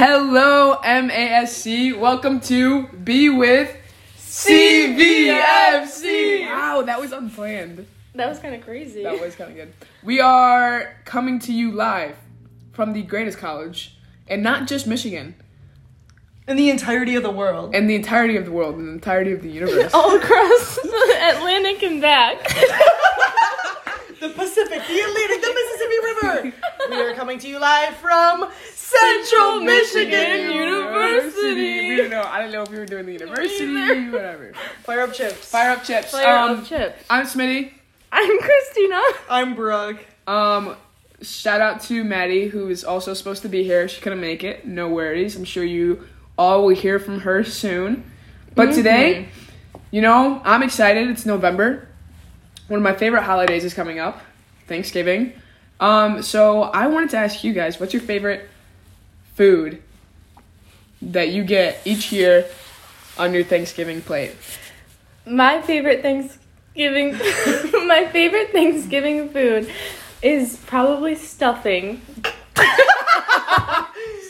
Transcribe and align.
Hello, 0.00 0.76
MASC. 0.84 1.98
Welcome 1.98 2.38
to 2.42 2.86
Be 2.86 3.28
With 3.28 3.76
CVFC. 4.16 5.26
Wow, 6.46 6.82
that 6.82 7.00
was 7.00 7.10
unplanned. 7.10 7.84
That 8.14 8.28
was 8.28 8.38
kind 8.38 8.54
of 8.54 8.60
crazy. 8.60 9.02
That 9.02 9.20
was 9.20 9.34
kind 9.34 9.50
of 9.50 9.56
good. 9.56 9.72
We 10.04 10.20
are 10.20 10.94
coming 11.04 11.40
to 11.40 11.52
you 11.52 11.72
live 11.72 12.14
from 12.70 12.92
the 12.92 13.02
greatest 13.02 13.38
college, 13.38 13.96
and 14.28 14.40
not 14.40 14.68
just 14.68 14.86
Michigan, 14.86 15.34
In 16.46 16.56
the 16.56 16.70
entirety 16.70 17.16
of 17.16 17.24
the 17.24 17.32
world. 17.32 17.74
and 17.74 17.90
the 17.90 17.96
entirety 17.96 18.36
of 18.36 18.44
the 18.44 18.52
world, 18.52 18.76
and 18.76 18.86
the 18.86 18.92
entirety 18.92 19.32
of 19.32 19.42
the 19.42 19.50
universe. 19.50 19.92
all 19.92 20.14
across 20.16 20.76
the 20.76 21.32
Atlantic 21.34 21.82
and 21.82 22.00
back. 22.00 22.38
The 24.20 24.30
Pacific, 24.30 24.82
the 24.88 24.98
Atlantic, 24.98 25.37
the 26.34 26.52
we 26.90 26.96
are 26.96 27.14
coming 27.14 27.38
to 27.38 27.48
you 27.48 27.58
live 27.58 27.96
from 27.96 28.48
Central 28.72 29.60
Michigan 29.60 30.48
We 30.48 30.54
University. 30.54 31.96
don't 31.96 32.10
know. 32.10 32.22
I 32.22 32.40
don't 32.40 32.52
know 32.52 32.62
if 32.62 32.70
we 32.70 32.78
were 32.78 32.86
doing 32.86 33.06
the 33.06 33.12
university, 33.12 34.10
whatever. 34.10 34.52
Fire 34.84 35.00
up 35.00 35.12
chips. 35.12 35.48
Fire 35.48 35.70
up 35.70 35.84
chips. 35.84 36.10
Fire 36.12 36.38
um, 36.38 36.58
up 36.60 36.64
chips. 36.64 37.02
I'm 37.10 37.26
Smitty. 37.26 37.72
I'm 38.12 38.38
Kristina. 38.40 39.02
I'm 39.28 39.54
Brooke. 39.54 40.04
Um, 40.26 40.76
shout 41.22 41.60
out 41.60 41.80
to 41.82 42.04
Maddie, 42.04 42.48
who 42.48 42.68
is 42.68 42.84
also 42.84 43.14
supposed 43.14 43.42
to 43.42 43.48
be 43.48 43.64
here. 43.64 43.88
She 43.88 44.00
couldn't 44.00 44.20
make 44.20 44.44
it. 44.44 44.66
No 44.66 44.88
worries. 44.88 45.36
I'm 45.36 45.44
sure 45.44 45.64
you 45.64 46.06
all 46.36 46.62
will 46.64 46.74
hear 46.74 46.98
from 46.98 47.20
her 47.20 47.44
soon. 47.44 48.10
But 48.54 48.72
today, 48.72 49.28
you 49.90 50.00
know, 50.00 50.40
I'm 50.44 50.62
excited. 50.62 51.08
It's 51.08 51.26
November. 51.26 51.88
One 52.68 52.78
of 52.78 52.84
my 52.84 52.94
favorite 52.94 53.22
holidays 53.22 53.64
is 53.64 53.72
coming 53.72 53.98
up, 53.98 54.20
Thanksgiving. 54.66 55.32
Um, 55.80 56.22
so 56.22 56.62
I 56.62 56.86
wanted 56.88 57.10
to 57.10 57.18
ask 57.18 57.44
you 57.44 57.52
guys, 57.52 57.78
what's 57.78 57.92
your 57.92 58.02
favorite 58.02 58.48
food 59.34 59.82
that 61.00 61.28
you 61.28 61.44
get 61.44 61.80
each 61.84 62.10
year 62.10 62.46
on 63.16 63.32
your 63.32 63.44
Thanksgiving 63.44 64.00
plate? 64.00 64.34
My 65.26 65.62
favorite 65.62 66.02
Thanksgiving 66.02 67.12
my 67.86 68.08
favorite 68.12 68.50
Thanksgiving 68.52 69.28
food 69.30 69.70
is 70.22 70.56
probably 70.66 71.14
stuffing. 71.14 72.00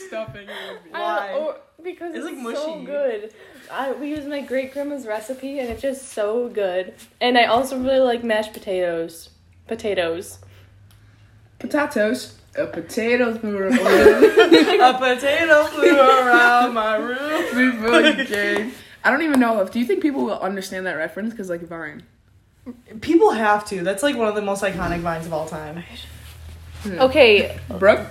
Stuffing. 0.07 0.47
Why? 0.89 1.31
I 1.31 1.33
or- 1.33 1.57
because 1.81 2.13
It's, 2.13 2.25
it's, 2.27 2.43
like, 2.43 2.55
so 2.55 2.81
good. 2.83 3.33
I 3.71 3.93
we 3.93 4.09
use 4.09 4.25
my 4.25 4.41
great 4.41 4.73
grandma's 4.73 5.05
recipe 5.07 5.59
and 5.59 5.69
it's 5.69 5.81
just 5.81 6.09
so 6.09 6.49
good. 6.49 6.93
And 7.21 7.37
I 7.37 7.45
also 7.45 7.79
really 7.79 7.99
like 7.99 8.23
mashed 8.23 8.53
potatoes. 8.53 9.29
Potatoes. 9.67 10.39
Potatoes. 11.59 12.35
A 12.55 12.65
potato 12.65 13.37
flew 13.37 13.57
around 13.57 13.79
A 13.79 14.93
potato 14.97 15.65
flew 15.65 15.99
around 15.99 16.73
my 16.73 16.95
room. 16.95 17.79
before 17.81 18.01
you 18.01 18.25
came. 18.25 18.71
I 19.03 19.11
don't 19.11 19.21
even 19.21 19.39
know 19.39 19.61
if. 19.61 19.71
Do 19.71 19.79
you 19.79 19.85
think 19.85 20.01
people 20.01 20.25
will 20.25 20.39
understand 20.39 20.85
that 20.87 20.93
reference? 20.93 21.31
Because 21.31 21.49
like 21.49 21.61
Vine. 21.61 22.03
People 23.01 23.31
have 23.31 23.65
to. 23.69 23.83
That's 23.83 24.03
like 24.03 24.15
one 24.17 24.27
of 24.27 24.35
the 24.35 24.41
most 24.41 24.63
iconic 24.63 24.99
vines 24.99 25.25
of 25.25 25.33
all 25.33 25.47
time. 25.47 25.83
Hmm. 26.81 26.99
Okay, 26.99 27.57
Brooke. 27.77 28.07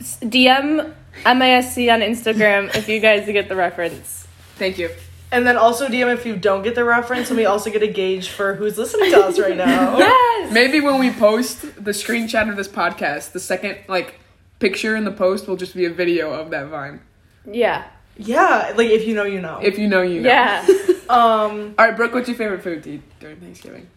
DM 0.00 0.94
MASC 1.24 1.92
on 1.92 2.00
Instagram 2.00 2.74
if 2.76 2.88
you 2.88 3.00
guys 3.00 3.26
get 3.26 3.48
the 3.48 3.56
reference. 3.56 4.26
Thank 4.56 4.78
you. 4.78 4.90
And 5.30 5.46
then 5.46 5.56
also 5.58 5.88
DM 5.88 6.12
if 6.14 6.24
you 6.24 6.36
don't 6.36 6.62
get 6.62 6.74
the 6.74 6.84
reference, 6.84 7.28
and 7.28 7.36
we 7.36 7.44
also 7.44 7.70
get 7.70 7.82
a 7.82 7.86
gauge 7.86 8.28
for 8.30 8.54
who's 8.54 8.78
listening 8.78 9.10
to 9.10 9.20
us 9.24 9.38
right 9.38 9.56
now. 9.56 9.98
Yes. 10.38 10.52
Maybe 10.52 10.80
when 10.80 10.98
we 10.98 11.10
post 11.10 11.60
the 11.62 11.90
screenshot 11.90 12.48
of 12.48 12.56
this 12.56 12.68
podcast, 12.68 13.32
the 13.32 13.40
second 13.40 13.76
like 13.88 14.14
picture 14.60 14.96
in 14.96 15.04
the 15.04 15.10
post 15.12 15.46
will 15.46 15.56
just 15.56 15.74
be 15.74 15.84
a 15.84 15.90
video 15.90 16.32
of 16.32 16.50
that 16.50 16.68
Vine. 16.68 17.00
Yeah. 17.44 17.84
Yeah, 18.16 18.72
like 18.76 18.88
if 18.88 19.06
you 19.06 19.14
know, 19.14 19.24
you 19.24 19.40
know. 19.40 19.58
If 19.62 19.78
you 19.78 19.86
know, 19.86 20.02
you 20.02 20.20
know. 20.22 20.28
Yeah. 20.28 20.66
um. 21.10 21.74
All 21.78 21.86
right, 21.86 21.94
Brooke. 21.96 22.14
What's 22.14 22.28
your 22.28 22.36
favorite 22.36 22.62
food 22.62 22.82
to 22.84 22.92
eat 22.94 23.02
during 23.20 23.36
Thanksgiving? 23.36 23.88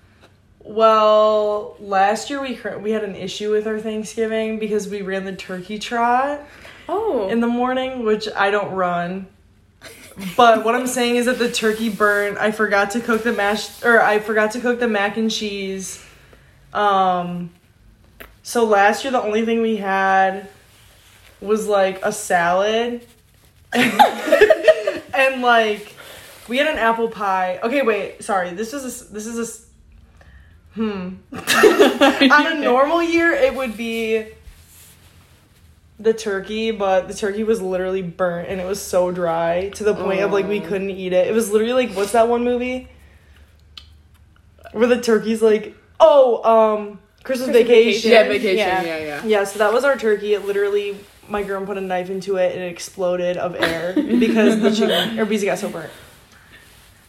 Well, 0.63 1.75
last 1.79 2.29
year 2.29 2.41
we 2.41 2.55
cur- 2.55 2.77
we 2.77 2.91
had 2.91 3.03
an 3.03 3.15
issue 3.15 3.51
with 3.51 3.65
our 3.67 3.79
Thanksgiving 3.79 4.59
because 4.59 4.87
we 4.87 5.01
ran 5.01 5.25
the 5.25 5.35
turkey 5.35 5.79
trot 5.79 6.41
Oh. 6.87 7.27
in 7.29 7.39
the 7.39 7.47
morning, 7.47 8.05
which 8.05 8.27
I 8.35 8.51
don't 8.51 8.71
run. 8.73 9.27
But 10.35 10.65
what 10.65 10.75
I'm 10.75 10.87
saying 10.87 11.15
is 11.15 11.25
that 11.25 11.39
the 11.39 11.51
turkey 11.51 11.89
burnt. 11.89 12.37
I 12.37 12.51
forgot 12.51 12.91
to 12.91 12.99
cook 12.99 13.23
the 13.23 13.31
mash 13.31 13.83
or 13.83 14.01
I 14.01 14.19
forgot 14.19 14.51
to 14.51 14.59
cook 14.59 14.79
the 14.79 14.87
mac 14.87 15.17
and 15.17 15.31
cheese. 15.31 16.05
Um, 16.73 17.51
so 18.43 18.65
last 18.65 19.03
year 19.03 19.11
the 19.11 19.21
only 19.21 19.45
thing 19.45 19.61
we 19.61 19.77
had 19.77 20.49
was 21.39 21.67
like 21.67 21.99
a 22.03 22.11
salad, 22.11 23.05
and 23.73 25.41
like 25.41 25.95
we 26.47 26.57
had 26.57 26.67
an 26.67 26.77
apple 26.77 27.07
pie. 27.07 27.59
Okay, 27.63 27.81
wait, 27.81 28.23
sorry. 28.23 28.51
This 28.51 28.73
is 28.73 28.83
a, 28.83 29.13
this 29.13 29.25
is 29.25 29.39
a 29.39 29.71
Hmm. 30.73 31.15
On 31.33 32.47
a 32.47 32.55
normal 32.59 33.03
year, 33.03 33.31
it 33.33 33.53
would 33.53 33.75
be 33.75 34.25
the 36.01 36.13
turkey, 36.13 36.71
but 36.71 37.07
the 37.07 37.13
turkey 37.13 37.43
was 37.43 37.61
literally 37.61 38.01
burnt 38.01 38.49
and 38.49 38.59
it 38.59 38.65
was 38.65 38.81
so 38.81 39.11
dry 39.11 39.69
to 39.75 39.83
the 39.83 39.93
point 39.93 40.21
of 40.21 40.31
like 40.31 40.47
we 40.47 40.59
couldn't 40.59 40.89
eat 40.89 41.13
it. 41.13 41.27
It 41.27 41.33
was 41.33 41.51
literally 41.51 41.85
like 41.85 41.95
what's 41.95 42.13
that 42.13 42.27
one 42.27 42.43
movie? 42.43 42.89
Where 44.71 44.87
the 44.87 45.01
turkey's 45.01 45.41
like, 45.41 45.75
oh, 45.99 46.43
um, 46.43 46.99
Christmas, 47.23 47.49
Christmas 47.49 47.67
vacation. 47.67 48.11
Yeah, 48.11 48.23
vacation. 48.23 48.57
Yeah. 48.57 48.83
Yeah, 48.83 48.97
yeah. 48.97 49.25
Yeah, 49.25 49.43
so 49.43 49.59
that 49.59 49.73
was 49.73 49.83
our 49.83 49.97
turkey. 49.97 50.33
It 50.33 50.45
literally, 50.45 50.97
my 51.27 51.43
grandma 51.43 51.65
put 51.65 51.77
a 51.77 51.81
knife 51.81 52.09
into 52.09 52.37
it 52.37 52.53
and 52.53 52.63
it 52.63 52.71
exploded 52.71 53.37
of 53.37 53.55
air 53.55 53.93
because 53.95 54.61
the 54.61 54.71
chicken 54.71 55.19
or 55.19 55.31
it 55.31 55.45
got 55.45 55.59
so 55.59 55.69
burnt. 55.69 55.91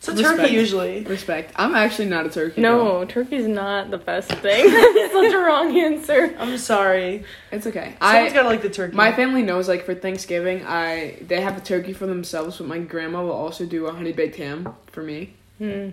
So 0.03 0.13
Respect. 0.13 0.41
turkey 0.41 0.55
usually. 0.55 1.05
Respect. 1.05 1.53
I'm 1.55 1.77
actually 1.77 2.07
not 2.07 2.27
a 2.27 2.29
turkey. 2.29 2.61
girl. 2.61 2.85
no, 3.01 3.05
turkey's 3.05 3.47
not 3.47 3.93
the 3.93 3.99
best 3.99 4.33
thing. 4.33 4.69
That's 4.95 5.13
such 5.13 5.33
a 5.33 5.39
wrong 5.39 5.79
answer. 5.79 6.35
I'm 6.41 6.59
sorry. 6.59 7.23
it's 7.53 7.69
okay. 7.69 7.95
Someone's 8.01 8.33
I 8.33 8.35
gotta 8.35 8.49
like 8.49 8.63
the 8.63 8.69
turkey. 8.69 8.97
my 8.97 9.13
family 9.13 9.43
knows 9.43 9.69
like 9.69 9.87
for 9.87 9.95
Thanksgiving, 9.95 10.67
I 10.67 11.19
they 11.21 11.41
have 11.41 11.57
a 11.57 11.61
turkey 11.61 11.93
for 11.93 12.07
themselves, 12.07 12.59
but 12.59 12.67
my 12.67 12.81
grandma 12.81 13.23
will 13.23 13.31
also 13.31 13.65
do 13.65 13.87
a 13.87 13.93
honey 13.93 14.11
baked 14.11 14.35
ham 14.35 14.75
for 14.91 15.05
me. 15.05 15.35
Hmm. 15.59 15.91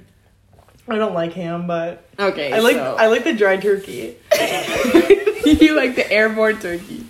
I 0.87 0.95
don't 0.97 1.13
like 1.13 1.33
ham, 1.33 1.67
but 1.67 2.03
Okay, 2.17 2.51
I 2.51 2.59
like 2.61 2.77
so- 2.77 2.95
I 2.97 3.05
like 3.07 3.23
the 3.23 3.33
dried 3.33 3.61
turkey. 3.61 4.17
you 5.45 5.75
like 5.75 5.95
the 5.95 6.07
airborne 6.11 6.59
turkey. 6.59 7.05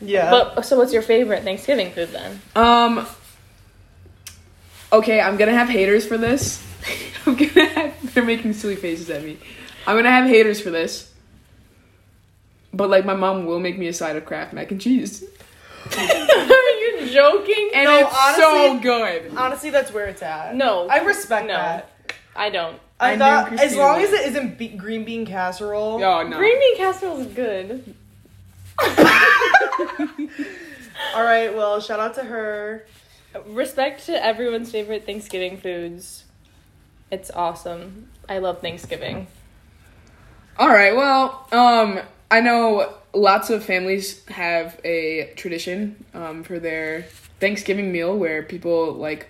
Yeah. 0.00 0.30
But 0.30 0.62
so 0.64 0.78
what's 0.78 0.92
your 0.92 1.02
favorite 1.02 1.42
Thanksgiving 1.42 1.90
food 1.90 2.10
then? 2.12 2.40
Um. 2.54 3.04
Okay, 4.92 5.20
I'm 5.20 5.36
gonna 5.36 5.52
have 5.52 5.68
haters 5.68 6.06
for 6.06 6.18
this. 6.18 6.64
I'm 7.26 7.36
gonna 7.36 7.66
have. 7.66 8.14
They're 8.14 8.24
making 8.24 8.54
silly 8.54 8.76
faces 8.76 9.08
at 9.10 9.22
me. 9.22 9.38
I'm 9.86 9.96
gonna 9.96 10.10
have 10.10 10.26
haters 10.28 10.60
for 10.60 10.70
this. 10.70 11.12
But 12.72 12.90
like, 12.90 13.04
my 13.04 13.14
mom 13.14 13.46
will 13.46 13.60
make 13.60 13.78
me 13.78 13.88
a 13.88 13.92
side 13.92 14.16
of 14.16 14.24
Kraft 14.24 14.52
mac 14.52 14.70
and 14.70 14.80
cheese, 14.80 15.22
Are 15.96 16.02
you 16.02 17.08
joking? 17.12 17.70
and 17.74 17.84
No, 17.84 17.98
it's 17.98 18.36
so 18.36 18.60
honestly- 18.62 18.80
good. 18.80 19.32
Honestly, 19.36 19.70
that's 19.70 19.92
where 19.92 20.06
it's 20.06 20.22
at. 20.22 20.54
No. 20.54 20.86
I 20.88 20.98
respect 20.98 21.46
No. 21.48 21.54
that. 21.54 21.90
I 22.36 22.50
don't. 22.50 22.78
I, 23.00 23.12
I 23.12 23.14
knew 23.14 23.18
thought 23.20 23.52
as 23.54 23.72
Kristina 23.72 23.76
long 23.78 24.00
would. 24.00 24.08
as 24.08 24.12
it 24.20 24.26
isn't 24.28 24.58
be- 24.58 24.68
green 24.68 25.04
bean 25.04 25.24
casserole. 25.26 26.02
Oh 26.04 26.22
no. 26.26 26.36
Green 26.36 26.58
bean 26.58 26.76
casserole 26.76 27.18
is 27.20 27.26
good. 27.28 27.94
All 31.14 31.24
right. 31.24 31.54
Well, 31.54 31.80
shout 31.80 31.98
out 32.00 32.14
to 32.14 32.22
her. 32.22 32.84
Respect 33.46 34.06
to 34.06 34.24
everyone's 34.24 34.72
favorite 34.72 35.06
Thanksgiving 35.06 35.56
foods. 35.56 36.24
It's 37.10 37.30
awesome. 37.30 38.08
I 38.28 38.38
love 38.38 38.60
Thanksgiving. 38.60 39.26
All 40.58 40.68
right. 40.68 40.94
Well, 40.94 41.46
um, 41.52 42.00
I 42.30 42.40
know 42.40 42.94
lots 43.12 43.50
of 43.50 43.64
families 43.64 44.24
have 44.26 44.80
a 44.84 45.32
tradition 45.36 46.04
um, 46.14 46.42
for 46.42 46.58
their 46.58 47.02
Thanksgiving 47.40 47.92
meal 47.92 48.16
where 48.16 48.42
people 48.42 48.92
like 48.92 49.28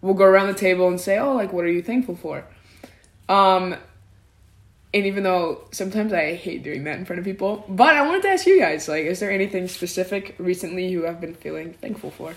will 0.00 0.14
go 0.14 0.24
around 0.24 0.48
the 0.48 0.54
table 0.54 0.88
and 0.88 1.00
say, 1.00 1.18
"Oh, 1.18 1.34
like 1.34 1.52
what 1.52 1.64
are 1.64 1.70
you 1.70 1.82
thankful 1.82 2.16
for?" 2.16 2.44
Um, 3.28 3.76
and 4.92 5.06
even 5.06 5.22
though 5.22 5.64
sometimes 5.70 6.12
I 6.12 6.34
hate 6.34 6.64
doing 6.64 6.84
that 6.84 6.98
in 6.98 7.04
front 7.04 7.18
of 7.20 7.24
people, 7.24 7.64
but 7.68 7.94
I 7.94 8.04
wanted 8.04 8.22
to 8.22 8.28
ask 8.30 8.46
you 8.46 8.58
guys, 8.58 8.88
like, 8.88 9.04
is 9.04 9.20
there 9.20 9.30
anything 9.30 9.68
specific 9.68 10.34
recently 10.38 10.88
you 10.88 11.02
have 11.02 11.20
been 11.20 11.34
feeling 11.34 11.74
thankful 11.74 12.10
for? 12.10 12.34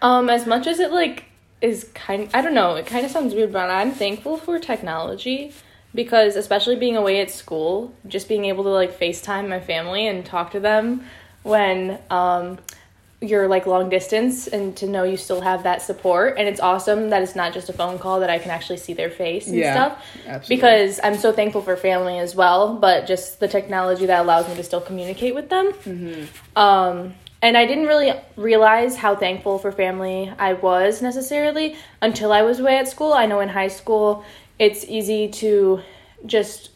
Um, 0.00 0.28
as 0.28 0.46
much 0.46 0.66
as 0.66 0.78
it 0.80 0.90
like 0.92 1.24
is 1.60 1.90
kind 1.94 2.28
I 2.34 2.42
don't 2.42 2.54
know, 2.54 2.74
it 2.76 2.86
kind 2.86 3.04
of 3.06 3.10
sounds 3.12 3.34
weird, 3.34 3.52
but 3.52 3.70
I'm 3.70 3.92
thankful 3.92 4.36
for 4.36 4.58
technology 4.58 5.52
because 5.94 6.36
especially 6.36 6.76
being 6.76 6.96
away 6.96 7.20
at 7.20 7.30
school, 7.30 7.92
just 8.06 8.28
being 8.28 8.44
able 8.46 8.64
to 8.64 8.70
like 8.70 8.98
FaceTime 8.98 9.48
my 9.48 9.60
family 9.60 10.06
and 10.06 10.24
talk 10.24 10.50
to 10.52 10.60
them 10.60 11.04
when 11.42 11.98
um 12.10 12.58
you're 13.20 13.46
like 13.46 13.66
long 13.66 13.88
distance 13.88 14.48
and 14.48 14.76
to 14.76 14.84
know 14.86 15.04
you 15.04 15.16
still 15.16 15.40
have 15.40 15.62
that 15.62 15.80
support 15.80 16.34
and 16.38 16.48
it's 16.48 16.58
awesome 16.60 17.10
that 17.10 17.22
it's 17.22 17.36
not 17.36 17.52
just 17.52 17.68
a 17.68 17.72
phone 17.72 17.96
call 17.96 18.18
that 18.18 18.28
I 18.30 18.40
can 18.40 18.50
actually 18.50 18.78
see 18.78 18.94
their 18.94 19.10
face 19.10 19.46
and 19.46 19.56
Yeah, 19.58 19.72
stuff 19.72 20.04
absolutely. 20.26 20.56
because 20.56 21.00
I'm 21.04 21.16
so 21.16 21.32
thankful 21.32 21.62
for 21.62 21.76
family 21.76 22.18
as 22.18 22.34
well 22.34 22.74
but 22.74 23.06
just 23.06 23.38
the 23.38 23.46
technology 23.46 24.06
that 24.06 24.20
allows 24.20 24.48
me 24.48 24.56
to 24.56 24.64
still 24.64 24.80
communicate 24.80 25.36
with 25.36 25.48
them 25.50 25.72
Mm-hmm. 25.84 26.58
um 26.58 27.14
and 27.42 27.58
I 27.58 27.66
didn't 27.66 27.86
really 27.86 28.12
realize 28.36 28.96
how 28.96 29.16
thankful 29.16 29.58
for 29.58 29.72
family 29.72 30.32
I 30.38 30.52
was 30.52 31.02
necessarily 31.02 31.76
until 32.00 32.32
I 32.32 32.42
was 32.42 32.60
away 32.60 32.78
at 32.78 32.88
school. 32.88 33.12
I 33.12 33.26
know 33.26 33.40
in 33.40 33.48
high 33.48 33.68
school 33.68 34.24
it's 34.58 34.84
easy 34.84 35.28
to 35.28 35.80
just 36.24 36.70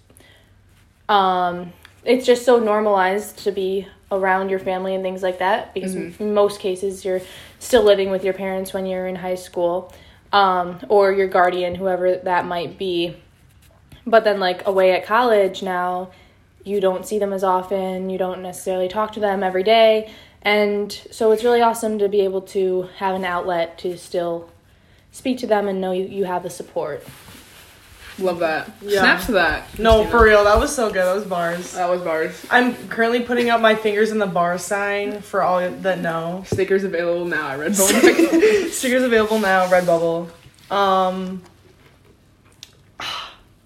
um 1.08 1.72
it's 2.04 2.26
just 2.26 2.44
so 2.44 2.58
normalized 2.58 3.38
to 3.38 3.52
be 3.52 3.86
around 4.10 4.48
your 4.48 4.58
family 4.58 4.94
and 4.94 5.02
things 5.02 5.22
like 5.22 5.38
that 5.38 5.72
because 5.74 5.94
in 5.94 6.34
most 6.34 6.60
cases 6.60 7.04
you're 7.04 7.20
still 7.58 7.82
living 7.82 8.10
with 8.10 8.24
your 8.24 8.34
parents 8.34 8.72
when 8.72 8.86
you're 8.86 9.06
in 9.06 9.16
high 9.16 9.34
school 9.34 9.92
um, 10.32 10.78
or 10.88 11.12
your 11.12 11.26
guardian 11.26 11.74
whoever 11.74 12.16
that 12.16 12.44
might 12.44 12.78
be 12.78 13.16
but 14.06 14.22
then 14.22 14.38
like 14.38 14.66
away 14.66 14.92
at 14.92 15.04
college 15.04 15.62
now 15.62 16.10
you 16.66 16.80
don't 16.80 17.06
see 17.06 17.18
them 17.18 17.32
as 17.32 17.44
often 17.44 18.10
you 18.10 18.18
don't 18.18 18.42
necessarily 18.42 18.88
talk 18.88 19.12
to 19.12 19.20
them 19.20 19.42
every 19.42 19.62
day 19.62 20.10
and 20.42 20.92
so 21.10 21.32
it's 21.32 21.44
really 21.44 21.62
awesome 21.62 21.98
to 21.98 22.08
be 22.08 22.20
able 22.20 22.40
to 22.40 22.88
have 22.96 23.14
an 23.14 23.24
outlet 23.24 23.78
to 23.78 23.96
still 23.96 24.50
speak 25.12 25.38
to 25.38 25.46
them 25.46 25.68
and 25.68 25.80
know 25.80 25.92
you, 25.92 26.04
you 26.04 26.24
have 26.24 26.42
the 26.42 26.50
support 26.50 27.06
Love 28.18 28.38
that. 28.38 28.70
Yeah. 28.80 29.00
Snaps 29.00 29.26
to 29.26 29.32
that. 29.32 29.78
No, 29.78 30.02
Kristina. 30.04 30.10
for 30.10 30.24
real, 30.24 30.44
that 30.44 30.58
was 30.58 30.74
so 30.74 30.86
good. 30.88 31.04
That 31.04 31.14
was 31.14 31.24
bars. 31.24 31.72
That 31.74 31.90
was 31.90 32.00
bars. 32.00 32.46
I'm 32.50 32.74
currently 32.88 33.20
putting 33.20 33.50
up 33.50 33.60
my 33.60 33.74
fingers 33.74 34.10
in 34.10 34.18
the 34.18 34.26
bar 34.26 34.56
sign 34.56 35.20
for 35.20 35.42
all 35.42 35.58
that 35.70 36.00
know. 36.00 36.42
Stickers 36.46 36.82
available 36.82 37.26
now 37.26 37.50
at 37.50 37.58
Redbone. 37.58 38.70
Stickers 38.70 39.02
available 39.02 39.38
now, 39.38 39.68
Redbubble. 39.68 40.30
Um. 40.70 41.42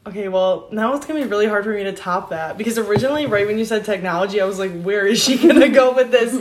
Okay, 0.07 0.29
well, 0.29 0.69
now 0.73 0.95
it's 0.95 1.05
gonna 1.05 1.21
be 1.21 1.27
really 1.27 1.47
hard 1.47 1.65
for 1.65 1.71
me 1.71 1.85
to 1.85 1.93
top 1.93 2.31
that 2.31 2.57
because 2.57 2.79
originally, 2.79 3.27
right 3.27 3.47
when 3.47 3.59
you 3.59 3.67
said 3.67 3.85
technology, 3.85 4.41
I 4.41 4.47
was 4.47 4.59
like, 4.59 4.81
where 4.81 5.07
is 5.07 5.23
she 5.23 5.37
gonna 5.47 5.69
go 5.69 5.93
with 5.95 6.11
this? 6.11 6.35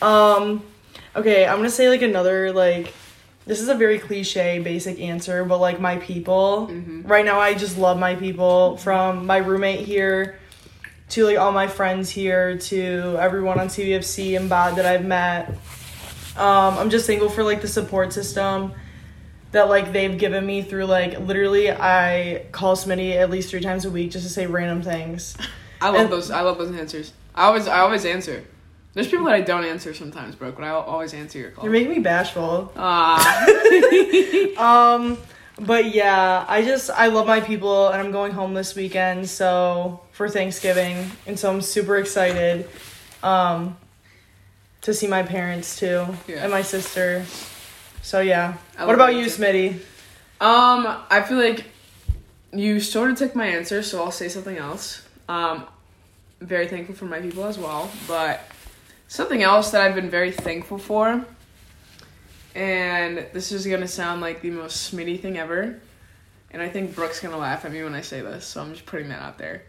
Um, 0.00 0.62
okay, 1.16 1.44
I'm 1.44 1.56
gonna 1.56 1.70
say 1.70 1.88
like 1.88 2.02
another 2.02 2.52
like. 2.52 2.92
This 3.46 3.60
is 3.60 3.68
a 3.68 3.74
very 3.74 3.98
cliche, 3.98 4.58
basic 4.58 4.98
answer, 4.98 5.44
but 5.44 5.58
like 5.58 5.78
my 5.78 5.98
people. 5.98 6.66
Right 7.06 7.26
now, 7.26 7.40
I 7.40 7.52
just 7.52 7.76
love 7.76 7.98
my 7.98 8.14
people 8.14 8.78
from 8.78 9.26
my 9.26 9.36
roommate 9.36 9.80
here 9.80 10.38
to 11.10 11.26
like 11.26 11.36
all 11.36 11.52
my 11.52 11.66
friends 11.66 12.08
here 12.08 12.56
to 12.56 13.18
everyone 13.20 13.60
on 13.60 13.66
CBFC 13.66 14.38
and 14.38 14.48
BOD 14.48 14.76
that 14.76 14.86
I've 14.86 15.04
met. 15.04 15.50
Um, 16.36 16.78
I'm 16.78 16.88
just 16.88 17.06
thankful 17.06 17.28
for 17.28 17.44
like 17.44 17.60
the 17.60 17.68
support 17.68 18.14
system 18.14 18.72
that 19.54 19.68
like 19.68 19.92
they've 19.92 20.16
given 20.16 20.44
me 20.46 20.62
through 20.62 20.84
like 20.84 21.18
literally 21.20 21.70
I 21.72 22.44
call 22.52 22.76
Smitty 22.76 23.16
at 23.16 23.30
least 23.30 23.50
three 23.50 23.60
times 23.60 23.84
a 23.84 23.90
week 23.90 24.10
just 24.12 24.24
to 24.26 24.32
say 24.32 24.46
random 24.46 24.82
things. 24.82 25.36
I 25.80 25.88
love 25.88 26.02
And- 26.02 26.12
those. 26.12 26.30
I 26.30 26.42
love 26.42 26.58
those 26.58 26.74
answers. 26.76 27.12
I 27.34 27.46
always, 27.46 27.66
I 27.66 27.80
always 27.80 28.04
answer. 28.04 28.44
There's 28.92 29.08
people 29.08 29.24
that 29.26 29.34
I 29.34 29.40
don't 29.40 29.64
answer 29.64 29.92
sometimes, 29.92 30.36
bro, 30.36 30.52
but 30.52 30.62
I 30.62 30.68
always 30.68 31.12
answer 31.14 31.38
your 31.40 31.50
call. 31.50 31.64
You're 31.64 31.72
making 31.72 31.90
me 31.90 31.98
bashful. 31.98 32.72
Ah, 32.76 33.44
Um, 34.56 35.18
but 35.58 35.92
yeah, 35.92 36.44
I 36.48 36.62
just 36.62 36.90
I 36.90 37.08
love 37.08 37.26
my 37.26 37.40
people 37.40 37.88
and 37.88 38.00
I'm 38.00 38.12
going 38.12 38.32
home 38.32 38.54
this 38.54 38.74
weekend 38.76 39.28
so 39.28 40.00
for 40.12 40.28
Thanksgiving 40.28 41.10
and 41.26 41.36
so 41.38 41.50
I'm 41.52 41.60
super 41.60 41.96
excited 41.96 42.68
um 43.22 43.76
to 44.82 44.92
see 44.94 45.06
my 45.06 45.22
parents 45.22 45.78
too 45.78 46.06
Yeah. 46.28 46.42
and 46.42 46.50
my 46.52 46.62
sister. 46.62 47.24
So 48.04 48.20
yeah. 48.20 48.58
I 48.76 48.84
what 48.84 48.94
about 48.94 49.14
you. 49.14 49.24
Smitty? 49.24 49.80
Um, 50.38 50.86
I 51.10 51.24
feel 51.26 51.38
like 51.38 51.64
you 52.52 52.78
sort 52.78 53.10
of 53.10 53.16
took 53.16 53.34
my 53.34 53.46
answer, 53.46 53.82
so 53.82 54.04
I'll 54.04 54.10
say 54.10 54.28
something 54.28 54.58
else. 54.58 55.02
Um, 55.26 55.64
very 56.38 56.68
thankful 56.68 56.94
for 56.94 57.06
my 57.06 57.20
people 57.20 57.46
as 57.46 57.58
well, 57.58 57.90
but 58.06 58.42
something 59.08 59.42
else 59.42 59.70
that 59.70 59.80
I've 59.80 59.94
been 59.94 60.10
very 60.10 60.32
thankful 60.32 60.76
for, 60.76 61.24
and 62.54 63.26
this 63.32 63.52
is 63.52 63.66
gonna 63.66 63.88
sound 63.88 64.20
like 64.20 64.42
the 64.42 64.50
most 64.50 64.92
Smitty 64.92 65.18
thing 65.18 65.38
ever, 65.38 65.80
and 66.50 66.60
I 66.60 66.68
think 66.68 66.94
Brooke's 66.94 67.20
gonna 67.20 67.38
laugh 67.38 67.64
at 67.64 67.72
me 67.72 67.82
when 67.84 67.94
I 67.94 68.02
say 68.02 68.20
this, 68.20 68.44
so 68.44 68.60
I'm 68.60 68.74
just 68.74 68.84
putting 68.84 69.08
that 69.08 69.22
out 69.22 69.38
there. 69.38 69.62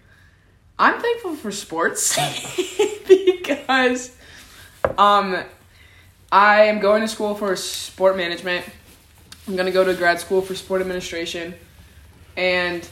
I'm 0.78 1.00
thankful 1.00 1.36
for 1.36 1.54
sports 1.54 2.20
because 3.08 4.12
um 4.98 5.42
I 6.32 6.64
am 6.64 6.80
going 6.80 7.02
to 7.02 7.08
school 7.08 7.36
for 7.36 7.56
sport 7.56 8.18
management. 8.18 8.66
I'm 9.48 9.56
gonna 9.56 9.72
go 9.72 9.84
to 9.84 9.94
grad 9.94 10.20
school 10.20 10.42
for 10.42 10.56
sport 10.56 10.82
administration, 10.82 11.54
and 12.36 12.88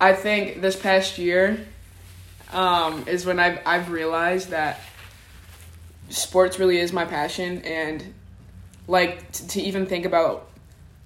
I 0.00 0.14
think 0.14 0.60
this 0.60 0.74
past 0.74 1.16
year 1.16 1.64
um, 2.52 3.04
is 3.06 3.24
when 3.24 3.38
I've 3.38 3.60
I've 3.64 3.90
realized 3.90 4.50
that 4.50 4.80
sports 6.08 6.58
really 6.58 6.78
is 6.78 6.92
my 6.92 7.04
passion, 7.04 7.62
and 7.62 8.14
like 8.88 9.30
to 9.30 9.62
even 9.62 9.86
think 9.86 10.04
about 10.04 10.48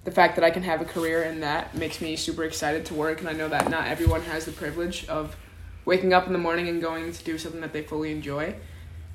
the 0.05 0.11
fact 0.11 0.37
that 0.37 0.44
I 0.44 0.50
can 0.50 0.62
have 0.62 0.81
a 0.81 0.87
career 0.87 1.23
in 1.23 1.41
that 1.41 1.75
makes 1.75 2.00
me 2.00 2.17
super 2.17 2.44
excited 2.44 2.87
to 2.87 2.94
work, 2.94 3.20
and 3.20 3.29
I 3.29 3.32
know 3.32 3.49
that 3.49 3.69
not 3.69 3.87
everyone 3.87 4.23
has 4.23 4.46
the 4.46 4.52
privilege 4.52 5.06
of 5.08 5.37
waking 5.85 6.14
up 6.14 6.26
in 6.26 6.32
the 6.32 6.38
morning 6.38 6.69
and 6.69 6.81
going 6.81 7.12
to 7.12 7.25
do 7.25 7.37
something 7.37 7.61
that 7.61 7.75
they 7.75 7.82
fully 7.82 8.12
enjoy. 8.12 8.55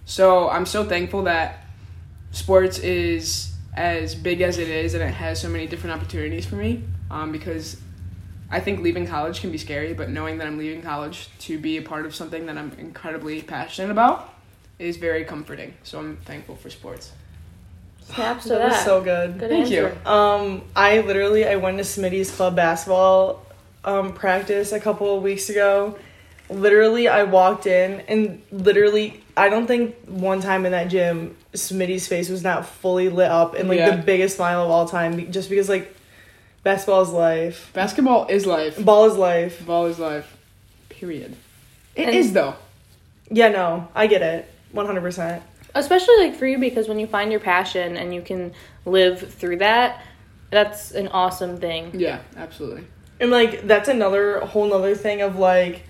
So 0.05 0.47
I'm 0.49 0.67
so 0.67 0.83
thankful 0.83 1.23
that 1.23 1.65
sports 2.31 2.79
is 2.79 3.53
as 3.75 4.15
big 4.15 4.41
as 4.41 4.57
it 4.57 4.67
is 4.67 4.93
and 4.93 5.03
it 5.03 5.13
has 5.13 5.39
so 5.39 5.49
many 5.49 5.67
different 5.67 5.95
opportunities 5.95 6.45
for 6.45 6.55
me 6.55 6.83
um, 7.11 7.31
because 7.31 7.77
I 8.51 8.59
think 8.59 8.79
leaving 8.81 9.05
college 9.05 9.41
can 9.41 9.51
be 9.51 9.57
scary, 9.57 9.93
but 9.93 10.09
knowing 10.09 10.39
that 10.39 10.47
I'm 10.47 10.57
leaving 10.57 10.81
college 10.81 11.29
to 11.39 11.59
be 11.59 11.77
a 11.77 11.81
part 11.81 12.05
of 12.05 12.15
something 12.15 12.47
that 12.47 12.57
I'm 12.57 12.71
incredibly 12.79 13.41
passionate 13.41 13.91
about 13.91 14.33
is 14.79 14.97
very 14.97 15.23
comforting. 15.23 15.73
So 15.83 15.99
I'm 15.99 16.17
thankful 16.25 16.55
for 16.55 16.69
sports. 16.69 17.11
snaps 18.07 18.43
to 18.43 18.49
That 18.49 18.57
that, 18.59 18.67
was 18.69 18.79
so 18.83 19.01
good. 19.03 19.37
good 19.39 19.49
Thank 19.49 19.69
you. 19.69 19.91
Um, 20.05 20.63
I 20.75 21.01
literally 21.01 21.45
I 21.47 21.57
went 21.57 21.77
to 21.77 21.83
Smitty's 21.83 22.31
club 22.35 22.55
basketball 22.55 23.45
um 23.85 24.13
practice 24.13 24.71
a 24.71 24.79
couple 24.79 25.15
of 25.15 25.23
weeks 25.23 25.49
ago. 25.49 25.97
Literally, 26.49 27.07
I 27.07 27.23
walked 27.23 27.65
in 27.67 28.01
and 28.07 28.41
literally, 28.51 29.21
I 29.37 29.49
don't 29.49 29.67
think 29.67 29.95
one 30.07 30.41
time 30.41 30.65
in 30.65 30.71
that 30.71 30.87
gym 30.89 31.35
Smitty's 31.53 32.07
face 32.07 32.29
was 32.29 32.43
not 32.43 32.65
fully 32.65 33.09
lit 33.09 33.29
up 33.29 33.53
and 33.53 33.69
like 33.69 33.77
Yeah. 33.79 33.95
the 33.95 34.01
biggest 34.01 34.35
smile 34.37 34.63
of 34.63 34.69
all 34.71 34.87
time, 34.87 35.31
just 35.31 35.49
because 35.49 35.69
like 35.69 35.95
basketball 36.63 37.01
is 37.03 37.09
life, 37.11 37.69
Basketball 37.73 38.25
is 38.27 38.45
life. 38.45 38.83
ball 38.83 39.05
is 39.05 39.15
life. 39.17 39.65
Ball 39.65 39.85
is 39.87 39.99
life. 39.99 40.37
Period. 40.89 41.35
It 41.95 42.07
And- 42.07 42.15
is 42.15 42.33
though. 42.33 42.55
Yeah, 43.31 43.49
no, 43.49 43.87
I 43.93 44.07
get 44.07 44.21
it, 44.23 44.49
one 44.71 44.85
hundred 44.87 45.01
percent. 45.01 45.43
especially 45.75 46.17
like 46.17 46.35
for 46.35 46.47
you 46.47 46.57
because 46.57 46.87
when 46.87 46.97
you 46.97 47.05
find 47.05 47.29
your 47.31 47.39
passion 47.39 47.95
and 47.95 48.11
you 48.13 48.21
can 48.23 48.51
live 48.87 49.19
through 49.35 49.55
that 49.57 50.01
that's 50.49 50.89
an 50.89 51.07
awesome 51.09 51.57
thing 51.59 51.91
Yeah, 51.93 52.17
absolutely. 52.35 52.85
And 53.19 53.29
like 53.29 53.67
that's 53.67 53.87
another 53.87 54.39
whole 54.39 54.65
nother 54.67 54.95
thing 54.95 55.21
of 55.21 55.35
like 55.37 55.83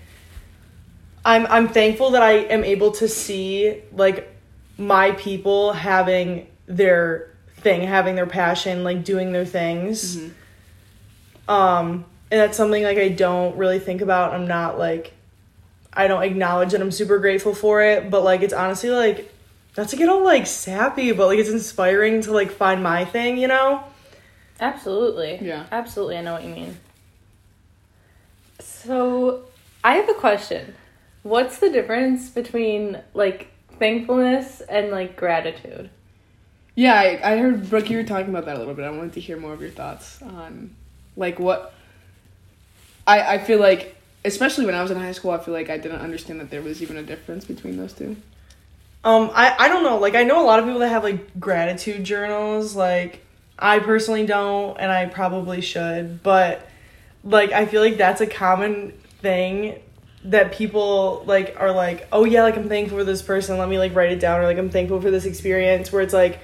I'm 1.30 1.46
I'm 1.46 1.68
thankful 1.68 2.10
that 2.10 2.22
I 2.22 2.32
am 2.32 2.64
able 2.64 2.90
to 2.92 3.06
see 3.06 3.82
like 3.92 4.28
my 4.76 5.12
people 5.12 5.72
having 5.72 6.48
their 6.66 7.30
thing, 7.58 7.82
having 7.82 8.16
their 8.16 8.26
passion, 8.26 8.82
like 8.82 9.04
doing 9.04 9.30
their 9.30 9.44
things. 9.44 10.16
Um 11.46 12.04
and 12.32 12.40
that's 12.40 12.56
something 12.56 12.82
like 12.82 12.98
I 12.98 13.10
don't 13.10 13.56
really 13.56 13.78
think 13.78 14.00
about. 14.00 14.34
I'm 14.34 14.48
not 14.48 14.76
like 14.76 15.14
I 15.92 16.08
don't 16.08 16.24
acknowledge 16.24 16.72
that 16.72 16.80
I'm 16.80 16.90
super 16.90 17.20
grateful 17.20 17.54
for 17.54 17.80
it, 17.80 18.10
but 18.10 18.24
like 18.24 18.42
it's 18.42 18.54
honestly 18.54 18.90
like 18.90 19.32
not 19.78 19.88
to 19.90 19.96
get 19.96 20.08
all 20.08 20.24
like 20.24 20.48
sappy, 20.48 21.12
but 21.12 21.28
like 21.28 21.38
it's 21.38 21.48
inspiring 21.48 22.22
to 22.22 22.32
like 22.32 22.50
find 22.50 22.82
my 22.82 23.04
thing, 23.04 23.38
you 23.38 23.46
know? 23.46 23.84
absolutely 24.60 25.38
Yeah. 25.40 25.64
absolutely 25.72 26.18
i 26.18 26.20
know 26.20 26.34
what 26.34 26.44
you 26.44 26.50
mean 26.50 26.76
so 28.58 29.44
i 29.82 29.94
have 29.94 30.06
a 30.10 30.12
question 30.12 30.74
what's 31.22 31.58
the 31.58 31.70
difference 31.70 32.28
between 32.28 33.00
like 33.14 33.48
thankfulness 33.78 34.60
and 34.62 34.90
like 34.90 35.16
gratitude 35.16 35.90
Yeah, 36.74 36.94
I, 36.94 37.32
I 37.32 37.36
heard 37.36 37.68
Brooke. 37.68 37.90
You 37.90 37.98
were 37.98 38.04
talking 38.04 38.30
about 38.30 38.46
that 38.46 38.56
a 38.56 38.58
little 38.58 38.74
bit. 38.74 38.84
I 38.84 38.90
wanted 38.90 39.12
to 39.14 39.20
hear 39.20 39.36
more 39.36 39.52
of 39.52 39.60
your 39.60 39.70
thoughts 39.70 40.22
on, 40.22 40.74
like, 41.16 41.38
what. 41.38 41.74
I 43.06 43.34
I 43.34 43.38
feel 43.38 43.58
like, 43.58 43.96
especially 44.24 44.66
when 44.66 44.74
I 44.74 44.82
was 44.82 44.90
in 44.90 44.98
high 44.98 45.12
school, 45.12 45.32
I 45.32 45.38
feel 45.38 45.52
like 45.52 45.68
I 45.68 45.76
didn't 45.78 46.00
understand 46.00 46.40
that 46.40 46.50
there 46.50 46.62
was 46.62 46.80
even 46.82 46.96
a 46.96 47.02
difference 47.02 47.44
between 47.44 47.76
those 47.76 47.92
two. 47.92 48.16
Um, 49.02 49.30
I, 49.34 49.56
I 49.58 49.68
don't 49.68 49.82
know. 49.82 49.98
Like, 49.98 50.14
I 50.14 50.24
know 50.24 50.42
a 50.42 50.46
lot 50.46 50.58
of 50.58 50.64
people 50.64 50.80
that 50.80 50.88
have 50.88 51.02
like 51.02 51.38
gratitude 51.40 52.04
journals. 52.04 52.76
Like, 52.76 53.24
I 53.58 53.78
personally 53.80 54.24
don't, 54.26 54.78
and 54.78 54.90
I 54.92 55.06
probably 55.06 55.60
should. 55.60 56.22
But, 56.22 56.66
like, 57.24 57.52
I 57.52 57.66
feel 57.66 57.82
like 57.82 57.96
that's 57.96 58.20
a 58.20 58.26
common 58.26 58.92
thing 59.20 59.80
that 60.24 60.52
people 60.52 61.22
like 61.26 61.56
are 61.58 61.72
like, 61.72 62.06
oh 62.12 62.24
yeah, 62.24 62.42
like 62.42 62.56
I'm 62.56 62.68
thankful 62.68 62.98
for 62.98 63.04
this 63.04 63.22
person. 63.22 63.58
Let 63.58 63.68
me 63.68 63.78
like 63.78 63.94
write 63.94 64.12
it 64.12 64.20
down, 64.20 64.40
or 64.40 64.44
like 64.44 64.58
I'm 64.58 64.70
thankful 64.70 65.00
for 65.00 65.10
this 65.10 65.24
experience. 65.24 65.92
Where 65.92 66.02
it's 66.02 66.14
like, 66.14 66.40